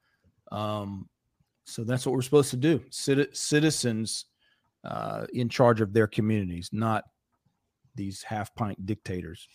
[0.51, 1.09] Um,
[1.65, 2.79] so that's what we're supposed to do.
[2.89, 4.25] Citi- citizens
[4.85, 7.03] uh, in charge of their communities, not
[7.95, 9.47] these half-pint dictators.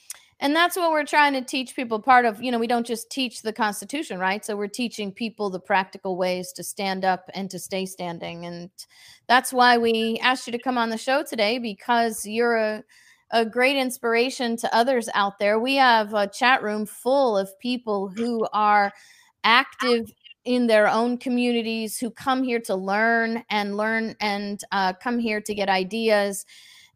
[0.42, 2.00] And that's what we're trying to teach people.
[2.00, 4.44] Part of, you know, we don't just teach the Constitution, right?
[4.44, 8.44] So we're teaching people the practical ways to stand up and to stay standing.
[8.44, 8.68] And
[9.28, 12.82] that's why we asked you to come on the show today because you're a,
[13.30, 15.60] a great inspiration to others out there.
[15.60, 18.92] We have a chat room full of people who are
[19.44, 20.10] active
[20.44, 25.40] in their own communities who come here to learn and learn and uh, come here
[25.40, 26.44] to get ideas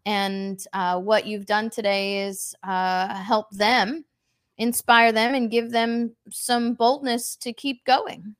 [0.07, 4.05] and uh, what you've done today is uh, help them
[4.57, 8.35] inspire them and give them some boldness to keep going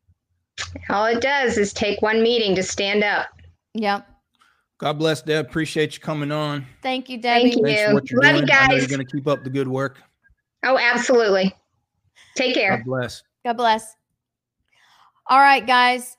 [0.89, 3.27] All it does is take one meeting to stand up.
[3.75, 4.07] yep
[4.79, 5.47] God bless, Deb.
[5.47, 6.65] Appreciate you coming on.
[6.83, 7.87] thank you debbie Thank Thanks you.
[7.89, 8.51] for what you're Love you doing.
[8.53, 8.87] I know you're guys.
[8.89, 10.03] going to keep up the good work.
[10.65, 11.55] Oh, absolutely.
[12.35, 12.77] Take care.
[12.79, 13.23] God bless.
[13.45, 13.95] god bless
[15.29, 16.17] all right guys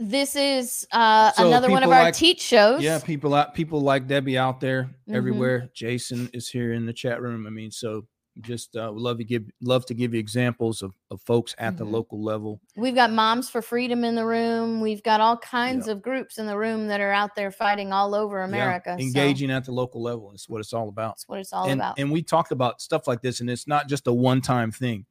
[0.00, 3.80] this is uh, So another one of our like- teach shows Yeah, people out people
[3.80, 5.14] like Debbie out there Mhm.
[5.14, 5.70] everywhere.
[5.74, 7.46] Jason is here in the chat room.
[7.46, 8.06] I mean, so
[8.40, 11.84] just uh, love to give love to give you examples of, of folks at the
[11.84, 11.90] Mhm.
[11.90, 12.60] local level.
[12.76, 16.46] we've got moms for freedom in the room we've got all kinds of groups in
[16.46, 19.72] the room that are out there fighting all over Yeah, america so engaging at the
[19.72, 21.16] local level is what it's all about.
[21.16, 23.66] that's what it's all and, about and we talked about stuff like this, and it's
[23.66, 25.04] not just a one time thing.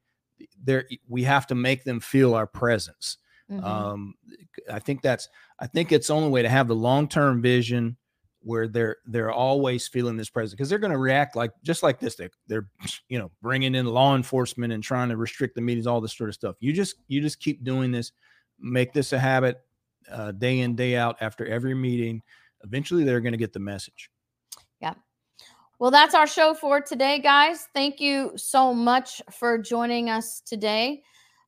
[0.63, 3.17] There, we have to make them feel our presence.
[3.49, 3.63] Mhm.
[3.63, 4.15] Um,
[4.71, 5.27] I think that's
[5.59, 7.97] I think it's the only way to have the long term vision
[8.41, 11.99] where they're they're always feeling this presence because they're going to react like just like
[11.99, 12.15] this.
[12.15, 12.67] They they're
[13.07, 16.29] you know bringing in law enforcement and trying to restrict the meetings, all this sort
[16.29, 16.55] of stuff.
[16.59, 18.11] You just you just keep doing this,
[18.59, 19.61] make this a habit,
[20.11, 22.21] uh, day in day out after every meeting.
[22.63, 24.09] Eventually, they're going to get the message.
[24.81, 24.93] Yeah.
[25.79, 27.67] Well, that's our show for today, guys.
[27.73, 31.03] Thank you so much for joining us today.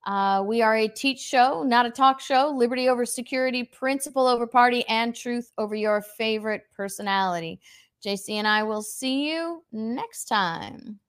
[0.05, 2.49] Uh, we are a teach show, not a talk show.
[2.55, 7.59] Liberty over security, principle over party, and truth over your favorite personality.
[8.03, 10.99] JC and I will see you next time.